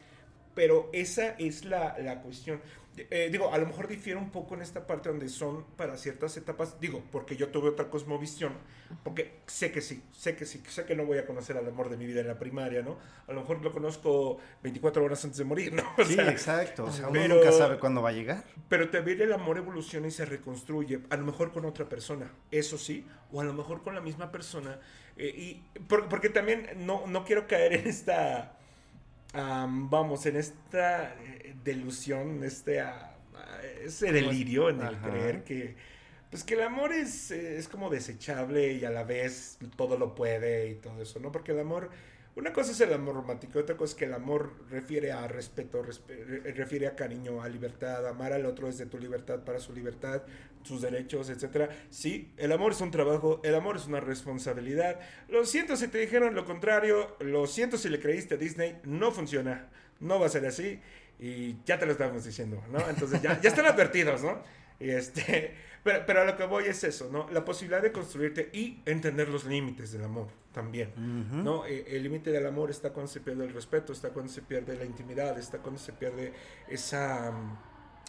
[0.61, 2.61] pero esa es la, la cuestión.
[2.99, 6.37] Eh, digo, a lo mejor difiere un poco en esta parte donde son para ciertas
[6.37, 8.53] etapas, digo, porque yo tuve otra cosmovisión,
[9.03, 11.89] porque sé que sí, sé que sí, sé que no voy a conocer al amor
[11.89, 12.99] de mi vida en la primaria, ¿no?
[13.27, 15.83] A lo mejor lo conozco 24 horas antes de morir, ¿no?
[15.99, 16.85] O Sí, sea, exacto.
[16.85, 18.45] O sea, uno pero- nunca sabe cuándo va a llegar.
[18.69, 22.77] pero también el amor evoluciona y se reconstruye, a lo mejor con otra persona, eso
[22.77, 24.79] sí, o a lo mejor con la misma persona.
[25.17, 25.29] eh,
[25.75, 28.59] y por- porque también no, no quiero caer en esta,
[29.33, 33.16] am, vamos, en esta eh, delusión, este, ah,
[33.85, 35.11] ese delirio en el Ajá.
[35.11, 35.76] creer que,
[36.31, 40.70] pues que el amor es, es como desechable y a la vez todo lo puede
[40.70, 41.33] y todo eso, ¿no?
[41.33, 41.91] Porque el amor,
[42.41, 45.82] una cosa es el amor romántico, otra cosa es que el amor refiere a respeto,
[45.84, 49.72] respe- re- refiere a cariño, a libertad, amar al otro desde tu libertad para su
[49.72, 50.22] libertad,
[50.62, 51.68] sus derechos, etcétera.
[51.91, 55.01] Sí, el amor es un trabajo, el amor es una responsabilidad.
[55.28, 59.12] Lo siento si te dijeron lo contrario, lo siento si le creíste a Disney, no
[59.12, 59.68] funciona,
[60.01, 60.80] no va a ser así
[61.18, 62.78] y ya te lo estamos diciendo, ¿no?
[62.88, 64.43] Entonces ya, ya están advertidos, ¿no?
[64.81, 65.55] Este,
[65.85, 67.28] pero, pero a lo que voy es eso, ¿no?
[67.31, 70.91] La posibilidad de construirte y entender los límites del amor también,
[71.45, 71.64] ¿no?
[71.66, 74.76] Eh, El límite del amor está cuando se pierde el respeto, está cuando se pierde
[74.76, 76.33] la intimidad, está cuando se pierde
[76.68, 77.33] esa...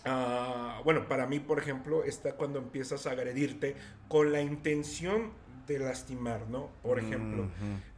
[0.05, 3.75] ah, bueno, para mí, por ejemplo, está cuando empiezas a agredirte
[4.07, 5.33] con la intención
[5.67, 6.71] de lastimar, ¿no?
[6.81, 7.47] Por ejemplo,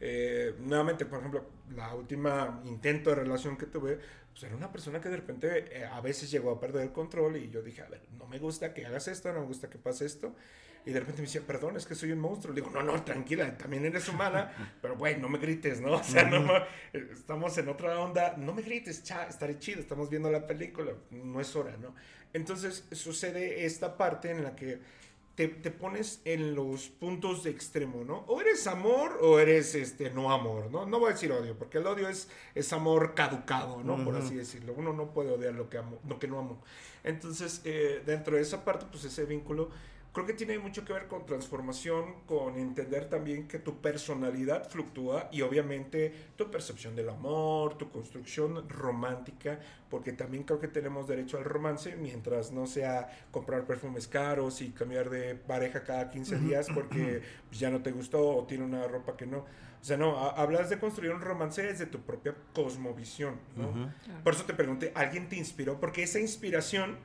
[0.00, 3.98] eh, nuevamente, por ejemplo, la última intento de relación que tuve,
[4.34, 7.36] pues era una persona que de repente eh, a veces llegó a perder el control
[7.36, 9.78] y yo dije, a ver, no me gusta que hagas esto, no me gusta que
[9.78, 10.34] pase esto.
[10.84, 12.52] Y de repente me decía, perdón, es que soy un monstruo.
[12.52, 14.50] Le digo, no, no, tranquila, también eres humana,
[14.82, 15.92] pero güey, no me grites, ¿no?
[16.00, 20.10] O sea, no, eh, estamos en otra onda, no me grites, cha, estaré chido, estamos
[20.10, 21.94] viendo la película, no es hora, ¿no?
[22.32, 24.80] Entonces sucede esta parte en la que
[25.34, 28.18] te, te pones en los puntos de extremo, ¿no?
[28.28, 30.86] O eres amor o eres este, no amor, ¿no?
[30.86, 34.02] No voy a decir odio, porque el odio es, es amor caducado, ¿no?
[34.04, 34.74] Por así decirlo.
[34.76, 36.62] Uno no puede odiar lo que, amo, lo que no amo.
[37.02, 39.70] Entonces, eh, dentro de esa parte, pues ese vínculo
[40.14, 45.28] creo que tiene mucho que ver con transformación, con entender también que tu personalidad fluctúa
[45.32, 49.58] y obviamente tu percepción del amor, tu construcción romántica,
[49.90, 54.70] porque también creo que tenemos derecho al romance mientras no sea comprar perfumes caros y
[54.70, 59.16] cambiar de pareja cada 15 días porque ya no te gustó o tiene una ropa
[59.16, 59.38] que no.
[59.38, 63.92] O sea, no, a- hablas de construir un romance desde tu propia cosmovisión, ¿no?
[64.22, 65.78] Por eso te pregunté, ¿alguien te inspiró?
[65.78, 66.98] Porque esa inspiración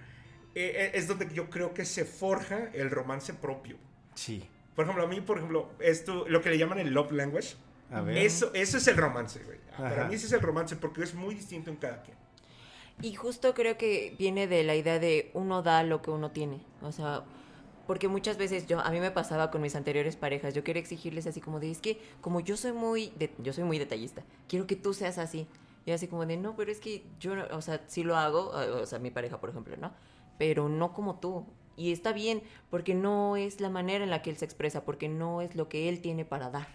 [0.55, 3.77] eh, eh, es donde yo creo que se forja el romance propio.
[4.15, 4.43] Sí.
[4.75, 7.55] Por ejemplo, a mí, por ejemplo, esto, lo que le llaman el love language,
[7.91, 8.17] A ver.
[8.17, 9.59] eso, eso es el romance, güey.
[9.77, 10.05] Para Ajá.
[10.05, 12.17] mí ese es el romance porque es muy distinto en cada quien.
[13.01, 16.61] Y justo creo que viene de la idea de uno da lo que uno tiene.
[16.81, 17.23] O sea,
[17.87, 21.25] porque muchas veces yo, a mí me pasaba con mis anteriores parejas, yo quería exigirles
[21.25, 24.67] así como de, es que como yo soy muy, de- yo soy muy detallista, quiero
[24.67, 25.47] que tú seas así.
[25.85, 28.49] Y así como de, no, pero es que yo, no- o sea, sí lo hago,
[28.51, 29.91] o sea, mi pareja, por ejemplo, ¿no?
[30.39, 31.45] Pero no como tú.
[31.77, 35.07] Y está bien, porque no es la manera en la que él se expresa, porque
[35.07, 36.67] no es lo que él tiene para dar.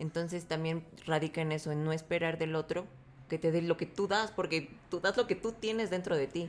[0.00, 2.86] Entonces también radica en eso, en no esperar del otro
[3.28, 6.16] que te dé lo que tú das, porque tú das lo que tú tienes dentro
[6.16, 6.48] de ti.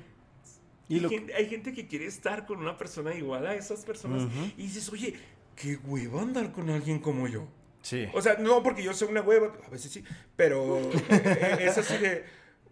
[0.88, 3.86] Y Y lo- gente- hay gente que quiere estar con una persona igual a esas
[3.86, 4.24] personas
[4.58, 5.14] y dices, oye,
[5.56, 7.46] qué hueva andar con alguien como yo.
[7.84, 8.08] Sí.
[8.14, 10.04] O sea, no porque yo soy una hueva, a veces sí,
[10.36, 12.24] pero eh, es así de,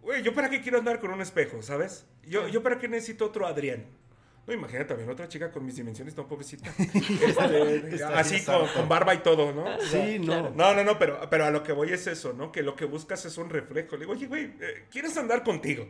[0.02, 2.06] güey, ¿yo para qué quiero andar con un espejo, sabes?
[2.26, 3.84] Yo, yo para qué necesito otro Adrián.
[4.48, 6.72] No, imagínate también otra chica con mis dimensiones, no, pobrecita.
[6.78, 9.64] Este, así con, con barba y todo, ¿no?
[9.76, 10.48] O sea, Sí, no.
[10.50, 12.50] No, no, no, pero, pero a lo que voy es eso, ¿no?
[12.50, 13.96] Que lo que buscas es un reflejo.
[13.96, 15.86] Le digo, oye, güey, eh, ¿quieres andar contigo?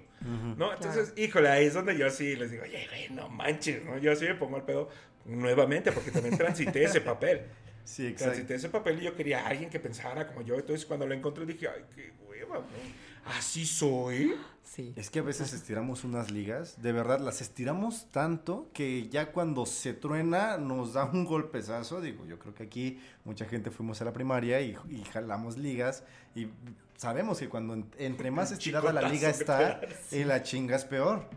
[0.56, 0.72] ¿No?
[0.72, 3.96] Entonces, híjole, ahí es donde yo sí les digo, oye, güey, no manches, ¿no?
[3.98, 4.88] Yo sí me pongo al pedo
[5.24, 7.42] nuevamente porque también transité ese papel.
[7.84, 8.32] Sí, exacto.
[8.32, 10.56] Transité ese papel y yo quería a alguien que pensara como yo.
[10.56, 13.07] Entonces, cuando lo encontré, dije, ay, qué hueva, ¿no?
[13.36, 14.34] ¿Así soy?
[14.64, 14.92] Sí.
[14.96, 19.66] Es que a veces estiramos unas ligas, de verdad las estiramos tanto que ya cuando
[19.66, 22.00] se truena nos da un golpezazo.
[22.00, 26.04] Digo, yo creo que aquí mucha gente fuimos a la primaria y, y jalamos ligas
[26.34, 26.48] y
[26.96, 30.12] sabemos que cuando en- entre más estirada la liga está, das.
[30.12, 31.28] eh, la chingas peor.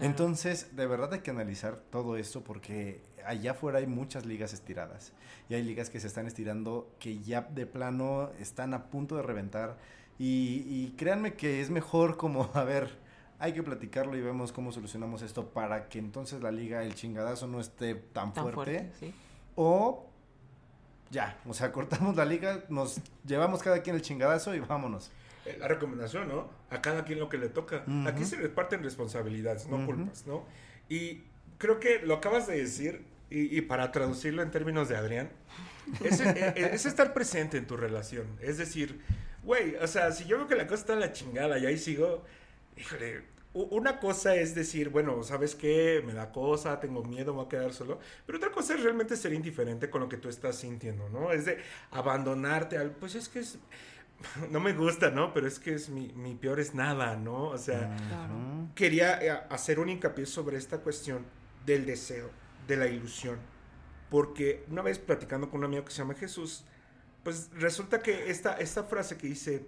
[0.00, 5.12] Entonces, de verdad hay que analizar todo esto porque allá afuera hay muchas ligas estiradas
[5.48, 9.22] y hay ligas que se están estirando que ya de plano están a punto de
[9.22, 9.76] reventar
[10.18, 12.98] y, y créanme que es mejor como, a ver,
[13.38, 17.46] hay que platicarlo y vemos cómo solucionamos esto para que entonces la liga, el chingadazo
[17.46, 19.14] no esté tan, Tan fuerte, fuerte, sí.
[19.54, 20.06] o
[21.10, 25.10] ya, o sea, cortamos la liga, nos llevamos cada quien el chingadazo y vámonos.
[25.46, 26.50] Eh, La recomendación, ¿no?
[26.70, 27.84] A cada quien lo que le toca.
[28.06, 30.44] Aquí se reparten responsabilidades, no culpas, ¿no?
[30.88, 31.22] Y
[31.58, 35.30] creo que lo acabas de decir, y, y para traducirlo en términos de Adrián,
[36.04, 38.26] es, eh, es estar presente en tu relación.
[38.42, 39.00] Es decir,
[39.42, 41.78] güey, o sea, si yo veo que la cosa está a la chingada y ahí
[41.78, 42.24] sigo,
[42.76, 43.22] híjole,
[43.54, 46.02] una cosa es decir, bueno, ¿sabes qué?
[46.06, 47.98] Me da cosa, tengo miedo, me voy a quedar solo.
[48.26, 51.32] Pero otra cosa es realmente ser indiferente con lo que tú estás sintiendo, ¿no?
[51.32, 51.58] Es de
[51.90, 53.58] abandonarte al, pues es que es,
[54.50, 55.32] no me gusta, ¿no?
[55.32, 57.48] Pero es que es mi, mi peor es nada, ¿no?
[57.48, 57.96] O sea,
[58.28, 58.74] Ujú.
[58.74, 61.24] quería eh, hacer un hincapié sobre esta cuestión
[61.66, 62.30] del deseo,
[62.66, 63.38] de la ilusión.
[64.10, 66.64] Porque una vez platicando con un amigo que se llama Jesús,
[67.22, 69.66] pues resulta que esta, esta frase que dice,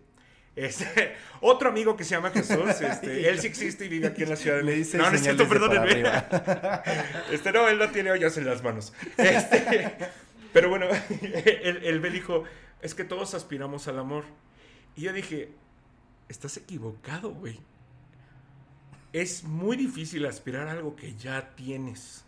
[0.57, 4.31] este, otro amigo que se llama Jesús, este, él sí existe y vive aquí en
[4.31, 6.03] la ciudad Le dice No, no es cierto, perdónenme.
[7.31, 8.93] Este, no, él no tiene ollas en las manos.
[9.17, 9.95] Este,
[10.53, 10.87] pero bueno,
[11.23, 12.45] él, él me dijo,
[12.83, 14.25] es que todos aspiramos al amor.
[14.97, 15.51] Y yo dije,
[16.29, 17.61] estás equivocado, güey.
[19.13, 22.25] Es muy difícil aspirar a algo que ya tienes.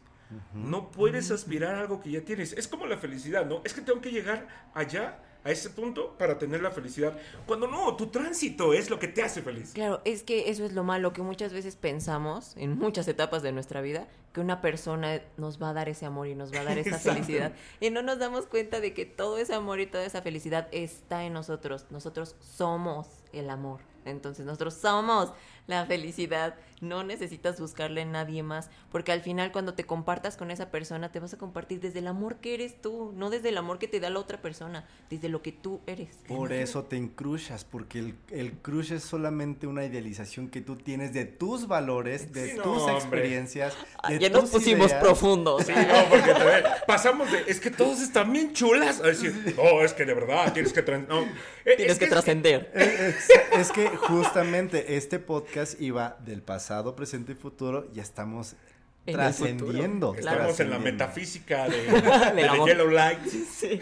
[0.54, 2.52] No puedes aspirar a algo que ya tienes.
[2.52, 3.60] Es como la felicidad, ¿no?
[3.64, 7.16] Es que tengo que llegar allá, a ese punto, para tener la felicidad.
[7.46, 9.72] Cuando no, tu tránsito es lo que te hace feliz.
[9.74, 13.50] Claro, es que eso es lo malo, que muchas veces pensamos, en muchas etapas de
[13.50, 16.64] nuestra vida, que una persona nos va a dar ese amor y nos va a
[16.64, 17.52] dar esa felicidad.
[17.80, 21.24] Y no nos damos cuenta de que todo ese amor y toda esa felicidad está
[21.24, 21.86] en nosotros.
[21.90, 23.80] Nosotros somos el amor.
[24.04, 25.32] Entonces nosotros somos
[25.66, 26.54] la felicidad.
[26.80, 28.68] No necesitas buscarle en nadie más.
[28.90, 32.08] Porque al final cuando te compartas con esa persona, te vas a compartir desde el
[32.08, 33.12] amor que eres tú.
[33.14, 34.84] No desde el amor que te da la otra persona.
[35.08, 36.16] Desde lo que tú eres.
[36.26, 41.12] Por eso te encrushas, porque el, el crush es solamente una idealización que tú tienes
[41.12, 43.74] de tus valores, de Sí, tus experiencias,
[44.08, 45.00] de ya nos tus pusimos ideas.
[45.00, 45.64] profundos.
[45.64, 49.82] Sí, no, porque te pasamos de, es que todos están bien chulas, a decir, no,
[49.82, 50.82] es que de verdad tienes que...
[50.82, 51.24] no.
[51.64, 52.72] Tienes es que trascender.
[52.74, 58.56] Es, es que justamente este podcast iba del pasado, presente y futuro, ya estamos
[59.04, 60.14] trascendiendo.
[60.14, 61.82] Estamos en la metafísica de,
[62.36, 62.68] de amor.
[62.68, 63.18] Yellow Light.
[63.50, 63.80] Sí.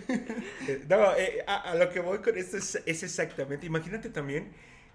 [0.69, 4.53] Eh, No, eh, a, a lo que voy con esto es, es exactamente, imagínate también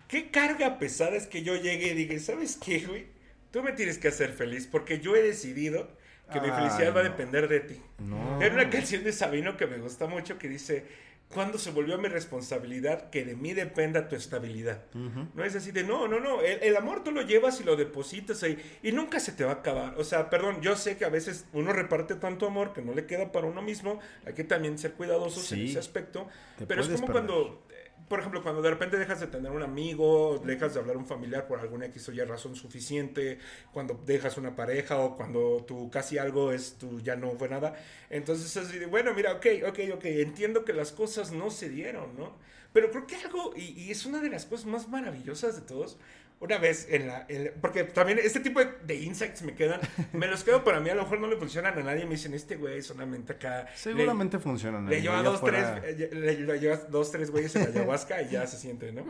[0.07, 3.07] qué carga pesada es que yo llegue y diga, ¿sabes qué, güey?
[3.51, 5.87] Tú me tienes que hacer feliz porque yo he decidido
[6.31, 7.09] que mi felicidad va a no.
[7.09, 7.81] depender de ti.
[7.99, 8.39] No.
[8.41, 10.85] Hay una canción de Sabino que me gusta mucho que dice,
[11.29, 14.83] ¿cuándo se volvió mi responsabilidad que de mí dependa tu estabilidad?
[14.93, 17.75] No es así de, no, no, no, el, el amor tú lo llevas y lo
[17.75, 19.95] depositas ahí y nunca se te va a acabar.
[19.97, 23.05] O sea, perdón, yo sé que a veces uno reparte tanto amor que no le
[23.05, 26.87] queda para uno mismo, hay que también ser cuidadosos en ese aspecto, Te pero es
[26.87, 27.11] como perder.
[27.13, 27.63] cuando...
[28.07, 31.07] Por ejemplo, cuando de repente dejas de tener un amigo, dejas de hablar a un
[31.07, 33.39] familiar por alguna X o Y razón suficiente,
[33.73, 37.75] cuando dejas una pareja o cuando tu casi algo es tu ya no fue nada.
[38.11, 42.15] Entonces es de, bueno, mira, ok, ok, ok, entiendo que las cosas no se dieron,
[42.15, 42.33] ¿no?
[42.73, 45.97] Pero creo que algo, y es una de las cosas más maravillosas de todos,
[46.45, 49.79] una vez en la, en la- porque también este tipo de, de insights me quedan,
[50.13, 52.33] me los quedo para mí, a lo mejor no le funcionan a nadie, me dicen,
[52.33, 53.65] este güey solamente acá.
[53.65, 54.85] le- Seguramente funcionan.
[54.87, 58.21] le amigo, lleva dos, tres, eh, le, le lleva dos, tres güeyes en la ayahuasca
[58.21, 59.05] y ya se siente, ¿no?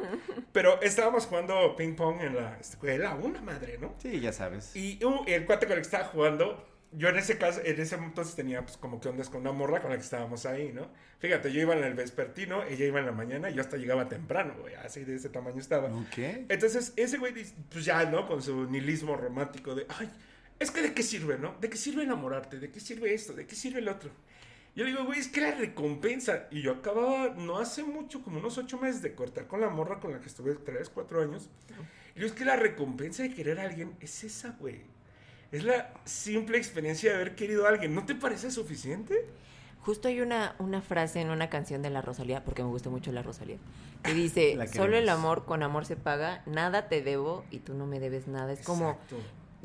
[0.52, 3.94] Pero estábamos jugando ping pong en la escuela, una madre, ¿no?
[4.02, 4.76] Sí, ya sabes.
[4.76, 6.66] Y uh, el cuate con el que estaba jugando,
[6.98, 9.82] yo en ese caso, en ese entonces tenía pues como que ondas con una morra
[9.82, 10.90] con la que estábamos ahí, ¿no?
[11.20, 14.08] Fíjate, yo iba en el vespertino, ella iba en la mañana y yo hasta llegaba
[14.08, 15.88] temprano, güey, así de ese tamaño estaba.
[15.88, 16.18] Ok.
[16.50, 17.34] Entonces, ese güey,
[17.70, 18.28] pues ya, ¿no?
[18.28, 20.10] Con su nihilismo romántico de, ay,
[20.60, 21.56] es que de qué sirve, ¿no?
[21.60, 22.60] ¿De qué sirve enamorarte?
[22.60, 23.34] ¿De qué sirve esto?
[23.34, 24.10] ¿De qué sirve el otro?
[24.76, 26.48] Yo le digo, güey, es que la recompensa.
[26.52, 30.00] Y yo acababa, no hace mucho, como unos ocho meses, de cortar con la morra
[30.00, 31.50] con la que estuve tres, cuatro años.
[32.16, 34.95] Y yo, es que la recompensa de querer a alguien es esa, güey.
[35.52, 37.94] Es la simple experiencia de haber querido a alguien.
[37.96, 39.26] ¿No te parece suficiente?
[39.86, 43.12] Justo hay una, una frase en una canción de la Rosalía, porque me gusta mucho
[43.12, 43.58] la Rosalía,
[44.02, 47.76] que dice, La solo el amor con amor se paga, nada te debo y tú
[47.76, 48.52] no me debes nada.
[48.52, 49.18] Es como, Exacto.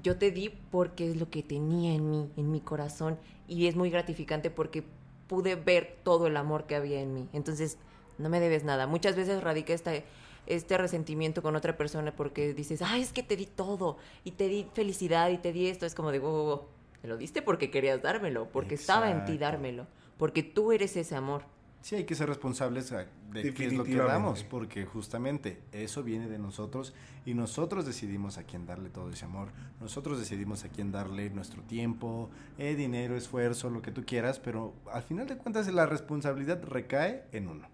[0.02, 3.18] yo te di porque es lo que tenía en mí, en mi corazón,
[3.48, 4.84] y es muy gratificante porque
[5.26, 7.28] pude ver todo el amor que había en mí.
[7.32, 7.78] Entonces,
[8.18, 8.86] no me debes nada.
[8.86, 10.04] Muchas veces radica este,
[10.47, 14.49] este resentimiento con otra persona porque dices, ay, es que te di todo, y te
[14.49, 15.86] di felicidad, y te di esto.
[15.86, 16.62] Es como de, "Wow, wow, wow,
[17.03, 19.86] te lo diste porque querías dármelo, porque estaba en ti dármelo,
[20.18, 21.43] porque tú eres ese amor.
[21.82, 26.28] Sí, hay que ser responsables de qué es lo que damos, porque justamente eso viene
[26.28, 26.93] de nosotros
[27.24, 29.49] y nosotros decidimos a quién darle todo ese amor.
[29.80, 32.28] Nosotros decidimos a quién darle nuestro tiempo,
[32.59, 37.24] eh, dinero, esfuerzo, lo que tú quieras, pero al final de cuentas la responsabilidad recae
[37.32, 37.66] en uno.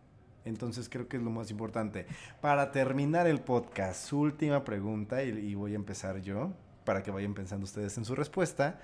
[0.46, 2.06] Entonces creo que es lo más importante.
[2.40, 6.52] Para terminar el podcast, su última pregunta, y, y voy a empezar yo,
[6.84, 8.80] para que vayan pensando ustedes en su respuesta.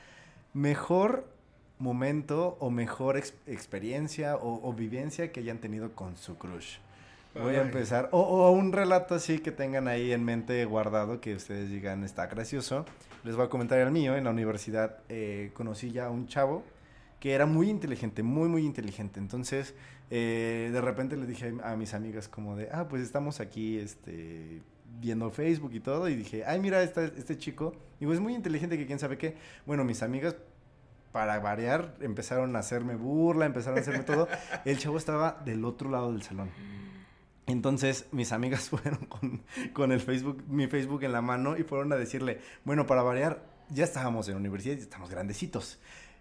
[0.52, 1.26] Mejor
[1.78, 6.76] momento o mejor ex- experiencia o, o vivencia que hayan tenido con su crush.
[7.34, 8.10] Voy a empezar.
[8.12, 12.26] O, o un relato así que tengan ahí en mente guardado que ustedes digan está
[12.26, 12.84] gracioso.
[13.24, 14.16] Les voy a comentar el mío.
[14.16, 16.62] En la universidad eh, conocí ya a un chavo
[17.22, 19.20] que era muy inteligente, muy, muy inteligente.
[19.20, 19.74] Entonces,
[20.10, 24.60] eh, de repente les dije a mis amigas como de, ah, pues estamos aquí, este,
[25.00, 26.08] viendo Facebook y todo.
[26.08, 27.76] Y dije, ay, mira, esta- este chico.
[28.00, 29.36] Digo, es muy inteligente que quién sabe qué.
[29.66, 30.34] Bueno, mis amigas,
[31.12, 34.26] para variar, empezaron a hacerme burla, empezaron a hacerme todo.
[34.64, 36.50] El chavo estaba del otro lado del salón.
[37.46, 39.42] Entonces mis amigas fueron con,
[39.72, 43.44] con el Facebook, mi Facebook en la mano y fueron a decirle, bueno, para variar,
[43.68, 45.78] ya estábamos en la universidad y estamos grandecitos.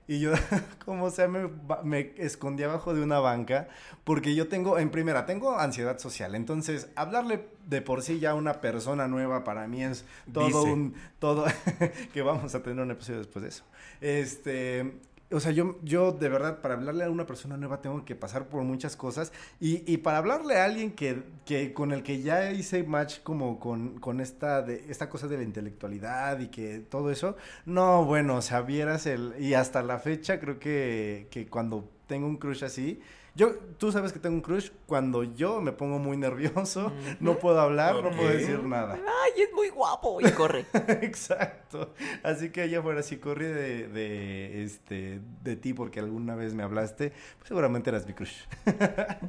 [0.08, 0.32] Y yo,
[0.86, 3.70] como sea, me, escondí abajo de una banca
[4.04, 6.36] porque yo tengo, en primera, tengo ansiedad social.
[6.36, 10.60] Entonces, hablarle de por sí ya a una persona nueva para mí es todo Dice.
[10.60, 11.46] un, todo,
[12.14, 13.64] que vamos a tener un episodio después de eso.
[14.02, 15.00] Este,
[15.32, 18.48] o sea, yo, yo de verdad, para hablarle a una persona nueva tengo que pasar
[18.50, 19.32] por muchas cosas.
[19.60, 23.60] Y, y para hablarle a alguien que, que con el que ya hice match como
[23.60, 28.38] con, con esta, de, esta cosa de la intelectualidad y que todo eso, no, bueno,
[28.38, 29.34] o sea, vieras el...
[29.40, 33.02] Y hasta la fecha creo que, que cuando tengo un crush así,
[33.34, 37.62] yo, tú sabes que tengo un crush cuando yo me pongo muy nervioso, no puedo
[37.62, 38.96] hablar, no puedo decir nada.
[38.96, 40.20] Ay, es muy guapo.
[40.20, 40.66] Y corre.
[41.02, 41.94] Exacto.
[42.24, 46.64] Así que ella fuera así, corrí de, de, este, de ti porque alguna vez me
[46.64, 48.36] hablaste, pues seguramente eras mi crush.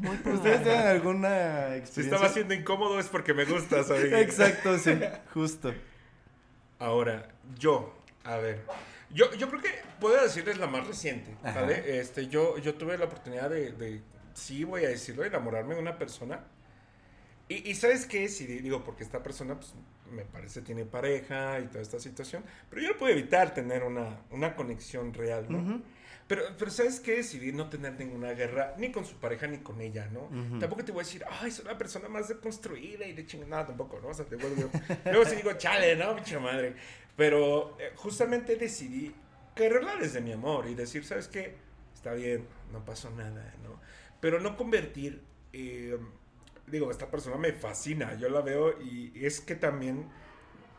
[0.00, 2.02] Muy ¿Ustedes tienen alguna Si experiencia?
[2.02, 4.16] estaba haciendo incómodo es porque me gustas, amigo.
[4.16, 4.98] Exacto, sí,
[5.32, 5.72] justo.
[6.80, 7.94] Ahora, yo,
[8.24, 8.64] a ver.
[9.12, 11.36] Yo, yo creo que puedo decirles la más reciente.
[11.42, 12.00] ¿vale?
[12.00, 14.00] Este, yo, yo tuve la oportunidad de, de,
[14.34, 16.44] sí voy a decirlo, de enamorarme de una persona.
[17.48, 18.28] Y, y ¿sabes qué?
[18.28, 19.74] Si digo, porque esta persona, pues,
[20.10, 24.20] me parece tiene pareja y toda esta situación, pero yo no puedo evitar tener una,
[24.30, 25.58] una conexión real, ¿no?
[25.58, 25.82] Ujú.
[26.26, 27.16] Pero, pero ¿sabes qué?
[27.16, 30.22] Decidí no tener ninguna guerra, ni con su pareja, ni con ella, ¿no?
[30.22, 30.58] Ujú.
[30.58, 34.00] Tampoco te voy a decir, ay, soy una persona más deconstruida y de chingada, tampoco,
[34.00, 34.08] ¿no?
[34.08, 34.70] O sea, te vuelvo...
[35.04, 36.14] Luego sí digo, chale, ¿no?
[36.16, 36.74] Pinche madre.
[37.16, 39.14] Pero eh, justamente decidí
[39.54, 41.56] quererla desde mi amor y decir, ¿sabes qué?
[41.94, 43.80] Está bien, no pasó nada, ¿no?
[44.20, 45.22] Pero no convertir...
[45.52, 45.98] eh,
[46.66, 50.08] digo, esta persona me fascina, yo la veo y es que también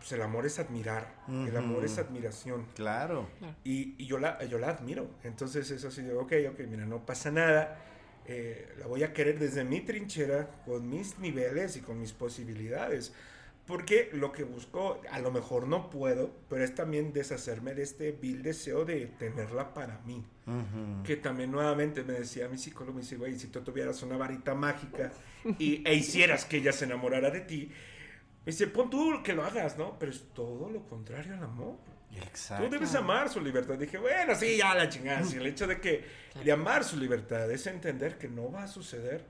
[0.03, 2.65] pues, el amor es admirar, el amor es admiración.
[2.75, 3.29] Claro.
[3.63, 5.07] Y, y yo, la, yo la admiro.
[5.23, 7.79] Entonces es así de, ok, ok, mira, no pasa nada.
[8.25, 13.13] eh, la voy a querer desde mi trinchera, con mis niveles y con mis posibilidades.
[13.65, 18.11] Porque lo que busco, a lo mejor no puedo, pero es también deshacerme de este
[18.11, 20.21] vil deseo de tenerla para mí.
[21.05, 24.53] Que también nuevamente me decía mi psicólogo, me dice, güey, si tú tuvieras una varita
[24.53, 25.13] mágica
[25.59, 27.71] y, e hicieras que ella se enamorara de ti,
[28.45, 29.97] me dice, pon tú que lo hagas, ¿no?
[29.97, 31.77] Pero es todo lo contrario al amor.
[32.15, 32.65] Exacto.
[32.65, 33.75] Tú debes amar su libertad.
[33.75, 35.23] Dije, bueno, sí, ya la chingada.
[35.23, 36.05] Si el hecho de que
[36.43, 39.25] de amar su libertad es entender que no va a suceder,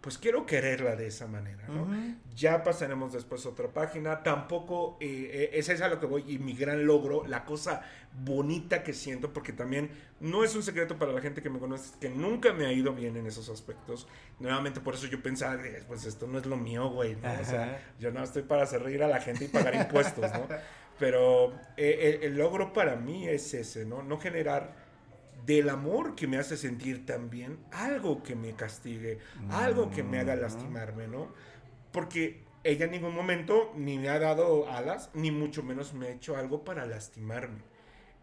[0.00, 1.88] pues quiero quererla de esa manera, ¿no?
[2.34, 4.22] Ya pasaremos después a otra página.
[4.22, 7.82] Tampoco, eh, eh, es a lo que voy y mi gran logro, la cosa
[8.12, 9.90] bonita que siento, porque también
[10.20, 12.94] no es un secreto para la gente que me conoce, que nunca me ha ido
[12.94, 14.06] bien en esos aspectos.
[14.38, 17.32] Nuevamente, por eso yo pensaba, pues esto no es lo mío, güey, ¿no?
[17.40, 20.46] O sea, yo no estoy para hacer reír a la gente y pagar impuestos, ¿no?
[20.98, 24.02] Pero eh, el, el logro para mí es ese, ¿no?
[24.02, 24.85] No generar
[25.46, 29.20] del amor que me hace sentir tan bien algo que me castigue,
[29.50, 31.28] algo que me haga lastimarme, ¿no?
[31.92, 36.10] Porque ella en ningún momento ni me ha dado alas, ni mucho menos me ha
[36.10, 37.60] hecho algo para lastimarme.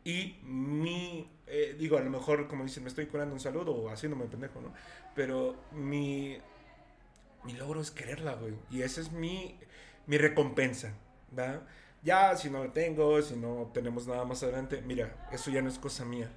[0.04, 3.90] Y mi, eh, digo, a lo mejor, como dicen, me estoy curando un saludo o
[3.90, 4.74] haciéndome pendejo, ¿no?
[5.16, 6.38] Pero mi,
[7.46, 8.54] mi logro es quererla, güey.
[8.70, 9.58] Y esa es mi,
[10.08, 10.94] mi recompensa,
[11.38, 11.62] ¿va?
[12.04, 15.70] Ya, si no lo tengo, si no tenemos nada más adelante, mira, eso ya no
[15.70, 16.30] es cosa mía.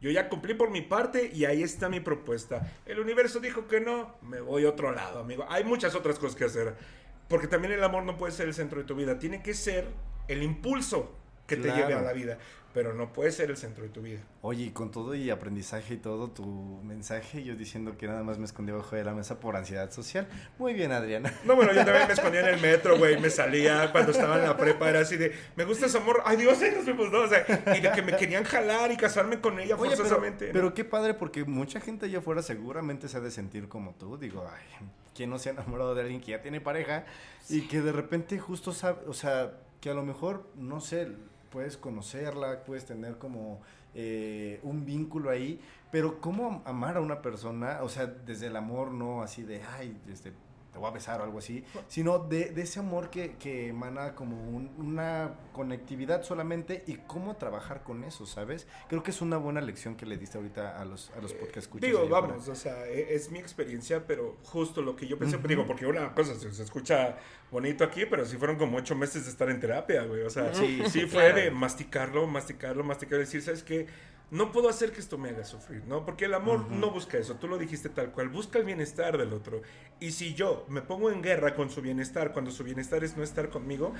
[0.00, 2.72] Yo ya cumplí por mi parte y ahí está mi propuesta.
[2.86, 5.44] El universo dijo que no, me voy a otro lado, amigo.
[5.48, 6.76] Hay muchas otras cosas que hacer.
[7.28, 9.18] Porque también el amor no puede ser el centro de tu vida.
[9.18, 9.88] Tiene que ser
[10.28, 11.14] el impulso
[11.48, 12.38] que te lleve a la vida.
[12.74, 14.20] Pero no puede ser el centro de tu vida.
[14.42, 16.44] Oye, y con todo y aprendizaje y todo tu
[16.84, 20.28] mensaje, yo diciendo que nada más me escondí bajo de la mesa por ansiedad social.
[20.58, 21.32] Muy bien, Adriana.
[21.44, 24.42] No, bueno, yo también me escondía en el metro, güey, me salía cuando estaba en
[24.42, 27.26] la prepa, era así de, me gusta ese amor, ay Dios, nos vemos, no, o
[27.28, 27.44] sea,
[27.74, 30.48] y de que me querían jalar y casarme con ella Oye, pero, forzosamente.
[30.48, 30.52] ¿no?
[30.52, 34.18] pero qué padre, porque mucha gente allá afuera seguramente se ha de sentir como tú.
[34.18, 37.06] Digo, ay, ¿quién no se ha enamorado de alguien que ya tiene pareja
[37.48, 41.08] y que de repente justo sabe, o sea, que a lo mejor, no sé,
[41.50, 43.60] puedes conocerla, puedes tener como
[43.94, 47.80] eh, un vínculo ahí, pero ¿cómo amar a una persona?
[47.82, 50.32] O sea, desde el amor, no así de, ay, este,
[50.72, 54.14] te voy a besar o algo así, sino de, de ese amor que, que emana
[54.14, 58.66] como un- una conectividad solamente y cómo trabajar con eso, ¿sabes?
[58.88, 61.56] Creo que es una buena lección que le diste ahorita a los, a los podcast
[61.58, 61.88] escuchas.
[61.88, 65.48] Digo, vamos, o sea, e- es mi experiencia, pero justo lo que yo pensé, Ujú.
[65.48, 67.16] digo, porque una cosa se, se escucha
[67.50, 70.52] bonito aquí, pero sí fueron como ocho meses de estar en terapia, güey, o sea,
[70.54, 71.36] Sí, sí, sí, fue claro.
[71.36, 73.86] de masticarlo, masticarlo, masticarlo, decir, ¿sabes qué?
[74.30, 76.04] No puedo hacer que esto me haga sufrir, ¿no?
[76.04, 79.32] Porque el amor no busca eso, tú lo dijiste tal cual, busca el bienestar del
[79.32, 79.62] otro.
[80.00, 83.22] Y si yo me pongo en guerra con su bienestar, cuando su bienestar es no
[83.22, 83.94] estar conmigo,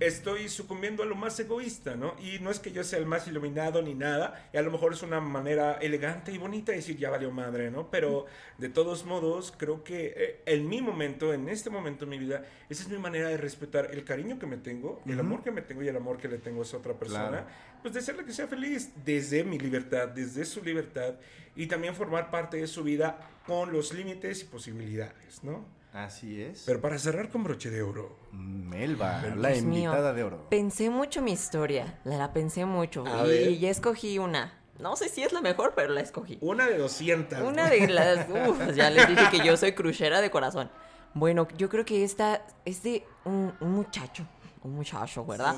[0.00, 2.14] estoy sucumbiendo a lo más egoísta, ¿no?
[2.20, 4.92] Y no es que yo sea el más iluminado ni nada, y a lo mejor
[4.92, 7.90] es una manera elegante y bonita de decir ya valió madre, ¿no?
[7.90, 8.26] Pero
[8.58, 12.44] de todos modos, creo que eh, en mi momento, en este momento de mi vida,
[12.68, 15.62] esa es mi manera de respetar el cariño que me tengo, el amor que me
[15.62, 17.46] tengo y el amor que le tengo a esa otra persona, Claro.
[17.82, 21.14] pues de hacerle que sea feliz desde mi libertad, desde su libertad,
[21.54, 25.64] y también formar parte de su vida con los límites y posibilidades, ¿no?
[25.92, 26.64] Así es.
[26.66, 29.58] Pero para cerrar con broche de oro, Melba, la mío.
[29.58, 30.46] invitada de oro.
[30.50, 33.04] Pensé mucho mi historia, la, la pensé mucho.
[33.06, 33.58] A y, ver.
[33.58, 34.54] ya escogí una.
[34.78, 36.38] No sé si es la mejor, pero la escogí.
[36.40, 37.40] Una de 200.
[37.40, 38.28] Una de las...
[38.48, 40.70] uf, ya les dije que yo soy crucera de corazón.
[41.14, 44.24] Bueno, yo creo que esta es de un, un muchacho.
[44.62, 45.54] Un muchacho, ¿verdad?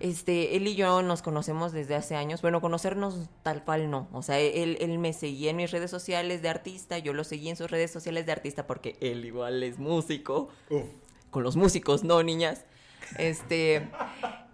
[0.00, 2.40] Este, él y yo nos conocemos desde hace años.
[2.40, 4.08] Bueno, conocernos tal cual no.
[4.12, 7.50] O sea, él, él me seguía en mis redes sociales de artista, yo lo seguí
[7.50, 10.48] en sus redes sociales de artista porque él igual es músico.
[11.30, 12.64] Con los músicos, no, niñas.
[13.18, 13.88] Este,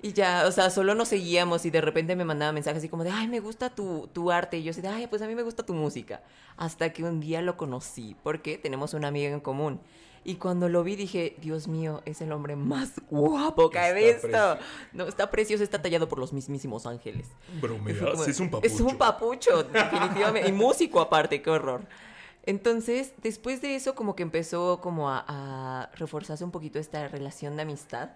[0.02, 3.04] y ya, o sea, solo nos seguíamos y de repente me mandaba mensajes así como
[3.04, 4.58] de, ay, me gusta tu, tu arte.
[4.58, 6.22] Y yo así de, ay, pues a mí me gusta tu música.
[6.56, 9.80] Hasta que un día lo conocí, porque tenemos una amiga en común.
[10.24, 14.58] Y cuando lo vi dije, Dios mío, es el hombre más guapo que he visto.
[14.92, 17.28] No, está precioso, está tallado por los mismísimos ángeles.
[17.60, 18.74] Bromeas, como- es un papucho.
[18.74, 20.48] Es un papucho, definitivamente.
[20.48, 21.82] y músico aparte, qué horror.
[22.44, 27.56] Entonces, después de eso, como que empezó como a, a reforzarse un poquito esta relación
[27.56, 28.10] de amistad.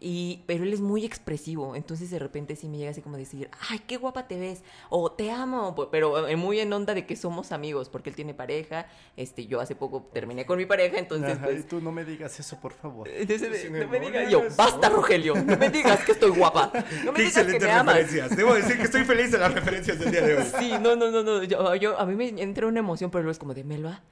[0.00, 3.48] Y, pero él es muy expresivo, entonces de repente sí me llega así como decir,
[3.70, 7.52] ay, qué guapa te ves, o te amo, pero muy en onda de que somos
[7.52, 8.86] amigos, porque él tiene pareja,
[9.16, 11.68] este, yo hace poco terminé con mi pareja, entonces Ajá, y pues...
[11.68, 13.08] tú no me digas eso, por favor.
[13.12, 16.72] entonces, no me digas, yo, basta Rogelio, no me digas que estoy guapa,
[17.04, 17.94] no me Qué digas que me amas.
[17.96, 18.36] referencias.
[18.36, 20.44] Debo decir que estoy feliz de las referencias del día de hoy.
[20.58, 21.42] Sí, no, no, no, no.
[21.44, 24.02] Yo, yo- a mí me entra una emoción, pero luego es como de Melba,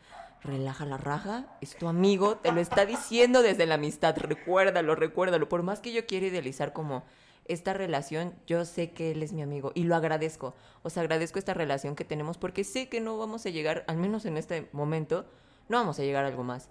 [0.44, 5.48] relaja la raja, es tu amigo, te lo está diciendo desde la amistad, recuérdalo, recuérdalo.
[5.48, 7.04] Por más que yo quiera idealizar como
[7.44, 10.54] esta relación, yo sé que él es mi amigo y lo agradezco.
[10.82, 13.96] O sea, agradezco esta relación que tenemos porque sé que no vamos a llegar, al
[13.96, 15.26] menos en este momento,
[15.68, 16.68] no vamos a llegar a algo más.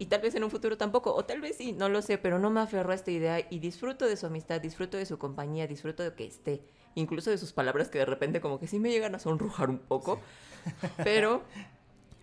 [0.00, 2.38] Y tal vez en un futuro tampoco, o tal vez sí, no lo sé, pero
[2.38, 5.66] no me aferro a esta idea y disfruto de su amistad, disfruto de su compañía,
[5.66, 6.62] disfruto de que esté,
[6.94, 9.80] incluso de sus palabras que de repente como que sí me llegan a sonrojar un
[9.80, 10.20] poco,
[11.02, 11.42] pero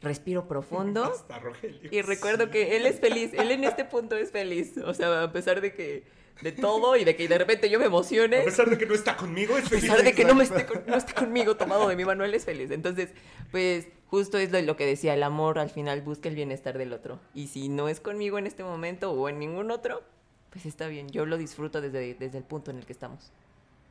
[0.05, 1.89] respiro profundo Hasta Rogelio.
[1.91, 5.31] y recuerdo que él es feliz, él en este punto es feliz, o sea, a
[5.33, 6.03] pesar de que
[6.41, 8.93] de todo y de que de repente yo me emocione, A pesar de que no
[8.93, 9.83] está conmigo, es a feliz.
[9.85, 12.33] pesar de que no, me esté, con- no esté conmigo tomado de mi mano, él
[12.33, 12.71] es feliz.
[12.71, 13.09] Entonces,
[13.51, 17.19] pues justo es lo, que decía, el amor al final busca el bienestar del otro.
[17.33, 20.03] Y si no es conmigo en este momento o en ningún otro,
[20.49, 23.31] pues está bien, yo lo disfruto desde, desde el punto en el que estamos.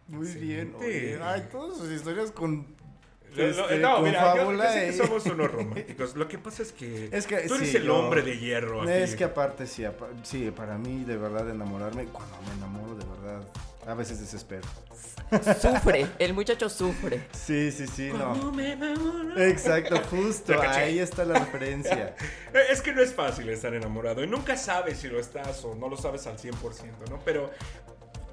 [0.08, 0.74] Muy bien.
[0.78, 1.18] Oye.
[1.22, 2.66] Ay, todas sus historias con.
[3.36, 6.16] Este, no, mira, yo- yo, fábula sé que y- somos unos románticos.
[6.16, 8.82] Lo que pasa es que, Es que tú eres sí, el yo- hombre de hierro.
[8.82, 8.90] aquí.
[8.92, 13.04] Es que aparte, sí, apa- sí, para mí, de verdad, enamorarme, cuando me enamoro, de
[13.04, 13.48] verdad,
[13.86, 14.62] a veces desespero.
[15.60, 17.26] Sufre, el muchacho sufre.
[17.32, 18.52] Sí, sí, sí, Cuando no.
[18.52, 19.38] me enamoro.
[19.40, 22.14] Exacto, justo, ahí está la referencia.
[22.70, 25.88] Es que no es fácil estar enamorado y nunca sabes si lo estás o no
[25.88, 26.52] lo sabes al 100%,
[27.10, 27.20] ¿no?
[27.24, 27.50] Pero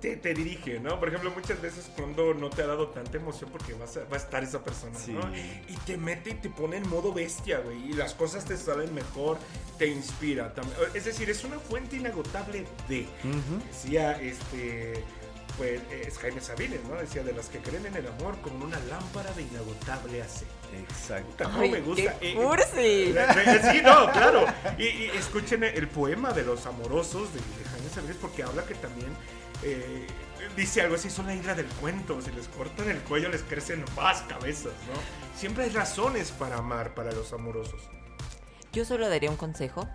[0.01, 0.99] te, te dirige, ¿no?
[0.99, 4.15] Por ejemplo, muchas veces cuando no te ha dado tanta emoción porque vas a- va
[4.15, 5.11] a estar esa persona, Sí.
[5.13, 5.21] ¿no?
[5.35, 8.93] Y te mete y te pone en modo bestia, güey, y las cosas te salen
[8.93, 9.37] mejor,
[9.77, 10.77] te inspira también.
[10.93, 13.63] Es decir, es una fuente inagotable de, Ujú.
[13.71, 15.03] decía este...
[15.57, 16.95] Pues es Jaime Sabines, ¿no?
[16.95, 20.47] Decía, de las que creen en el amor como una lámpara de inagotable aceite.
[20.79, 21.43] Exacto.
[21.43, 22.17] ¿Cómo Ay, me gusta?
[22.19, 23.13] qué Eh, cursi.
[23.71, 24.45] Sí, no, claro.
[24.77, 28.75] Y, y escuchen el poema de los amorosos de, de Jaime Sabines porque habla que
[28.75, 29.09] también
[29.63, 30.07] eh,
[30.55, 32.21] dice algo así, son la hidra del cuento.
[32.21, 35.39] Si les cortan el cuello les crecen más cabezas, ¿no?
[35.39, 37.81] Siempre hay razones para amar para los amorosos.
[38.73, 39.87] Yo solo daría un consejo,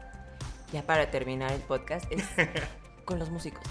[0.73, 2.25] ya para terminar el podcast, es
[3.05, 3.65] con los músicos.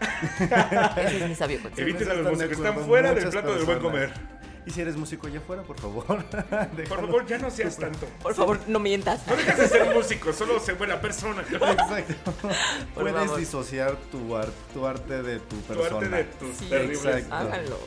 [0.40, 1.88] Ese es mi sabio consejo.
[1.88, 4.39] Eviten a los músicos, están fuera del plato del buen comer.
[4.66, 6.04] Y si eres músico allá afuera, por favor.
[6.88, 8.06] Por favor, ya no seas tanto.
[8.22, 9.26] Por favor, no mientas.
[9.26, 11.42] No dejes de ser músico, solo sé buena persona.
[11.50, 12.32] Exacto.
[12.94, 13.38] Por Puedes favor.
[13.38, 15.96] disociar tu, ar- tu arte de tu Tu persona.
[15.96, 17.34] arte de tus Sí, terribles exacto.
[17.34, 17.78] Háganlo.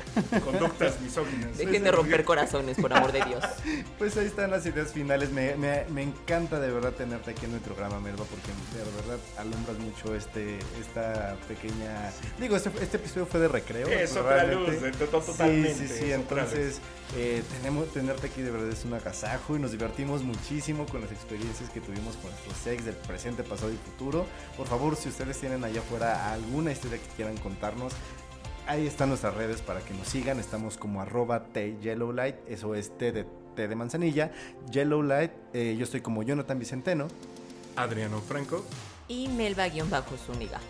[0.44, 1.58] conductas misóginas.
[1.58, 3.44] Dejen de romper corazones, por amor de Dios.
[3.98, 5.30] Pues ahí están las ideas finales.
[5.32, 8.48] Me, me- me encanta de verdad tenerte aquí en el programa, Melba, porque
[8.78, 12.12] de verdad alumbras mucho este esta pequeña...
[12.40, 13.88] Digo, este, este episodio fue de recreo.
[13.88, 14.70] Es otra luz,
[15.10, 15.74] totalmente.
[15.76, 16.12] Sí, sí, sí.
[16.12, 16.82] es otra Entonces,
[17.18, 21.11] eh, tenemos, tenerte aquí de verdad es un agasajo y nos divertimos muchísimo con las
[21.11, 24.26] experiencias que tuvimos con nuestros ex del presente, pasado y futuro.
[24.55, 27.93] Por favor, si ustedes tienen allá afuera alguna historia que quieran contarnos,
[28.66, 30.39] Ahí están nuestras redes para que nos sigan.
[30.39, 32.47] Estamos como arroba T Yellowlight.
[32.47, 33.26] Eso es T de,
[33.57, 34.32] T de manzanilla.
[34.72, 35.32] Yellowlight.
[35.51, 37.09] eh, yo estoy como Jonathan Vicenteno.
[37.76, 38.64] Adriano Franco.
[39.09, 40.61] Y Melba-Zúñiga.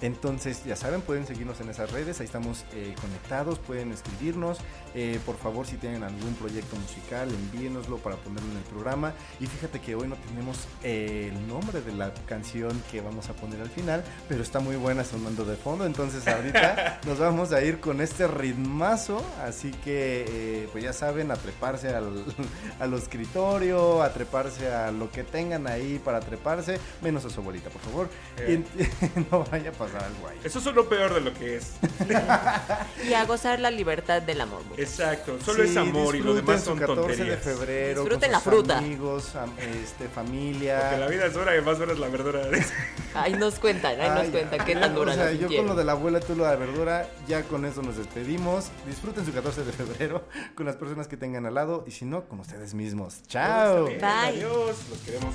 [0.00, 2.20] Entonces, ya saben, pueden seguirnos en esas redes.
[2.20, 3.58] Ahí estamos eh, conectados.
[3.58, 4.58] Pueden escribirnos.
[4.94, 9.12] Eh, por favor, si tienen algún proyecto musical, envíenoslo para ponerlo en el programa.
[9.40, 13.32] Y fíjate que hoy no tenemos eh, el nombre de la canción que vamos a
[13.32, 15.84] poner al final, pero está muy buena sonando de fondo.
[15.84, 19.24] Entonces, ahorita nos vamos a ir con este ritmazo.
[19.42, 22.24] Así que, pues ya saben, a treparse al,
[22.78, 27.68] al escritorio, a treparse a lo que tengan ahí para treparse, menos a su abuelita,
[27.70, 28.08] por favor.
[29.30, 30.38] No vaya a pasar pasar algo ahí.
[30.44, 31.72] Eso es lo peor de lo que es.
[33.08, 34.62] Y a gozar la libertad del amor.
[34.64, 34.78] muchachos.
[34.88, 35.38] Exacto.
[35.44, 37.28] Solo Sí, es amor y lo disfruten demás su son 14 tonterías.
[37.28, 38.00] de febrero.
[38.02, 38.78] Disfruten con la fruta.
[38.78, 40.80] Amigos, am- este, familia.
[40.80, 42.40] Porque la vida es dura y más dura es la verdura.
[43.14, 45.82] Ahí nos cuentan, ahí nos cuentan qué tan dura O sea, yo con lo de
[45.84, 48.66] la abuela, tú lo de la verdura, ya con eso nos despedimos.
[48.86, 50.24] Disfruten su 14 de febrero
[50.54, 53.22] con las personas que tengan al lado y si no, con ustedes mismos.
[53.26, 53.86] Chao.
[53.86, 53.98] Bye.
[54.04, 54.76] Adiós.
[54.90, 55.34] Los queremos.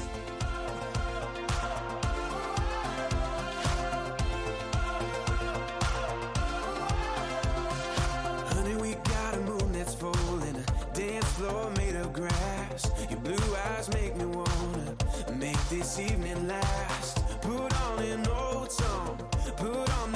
[11.44, 12.89] floor made of grass.
[13.10, 14.96] Your blue eyes make me wanna
[15.36, 17.20] make this evening last.
[17.41, 19.18] Put on an old song,
[19.58, 20.12] put on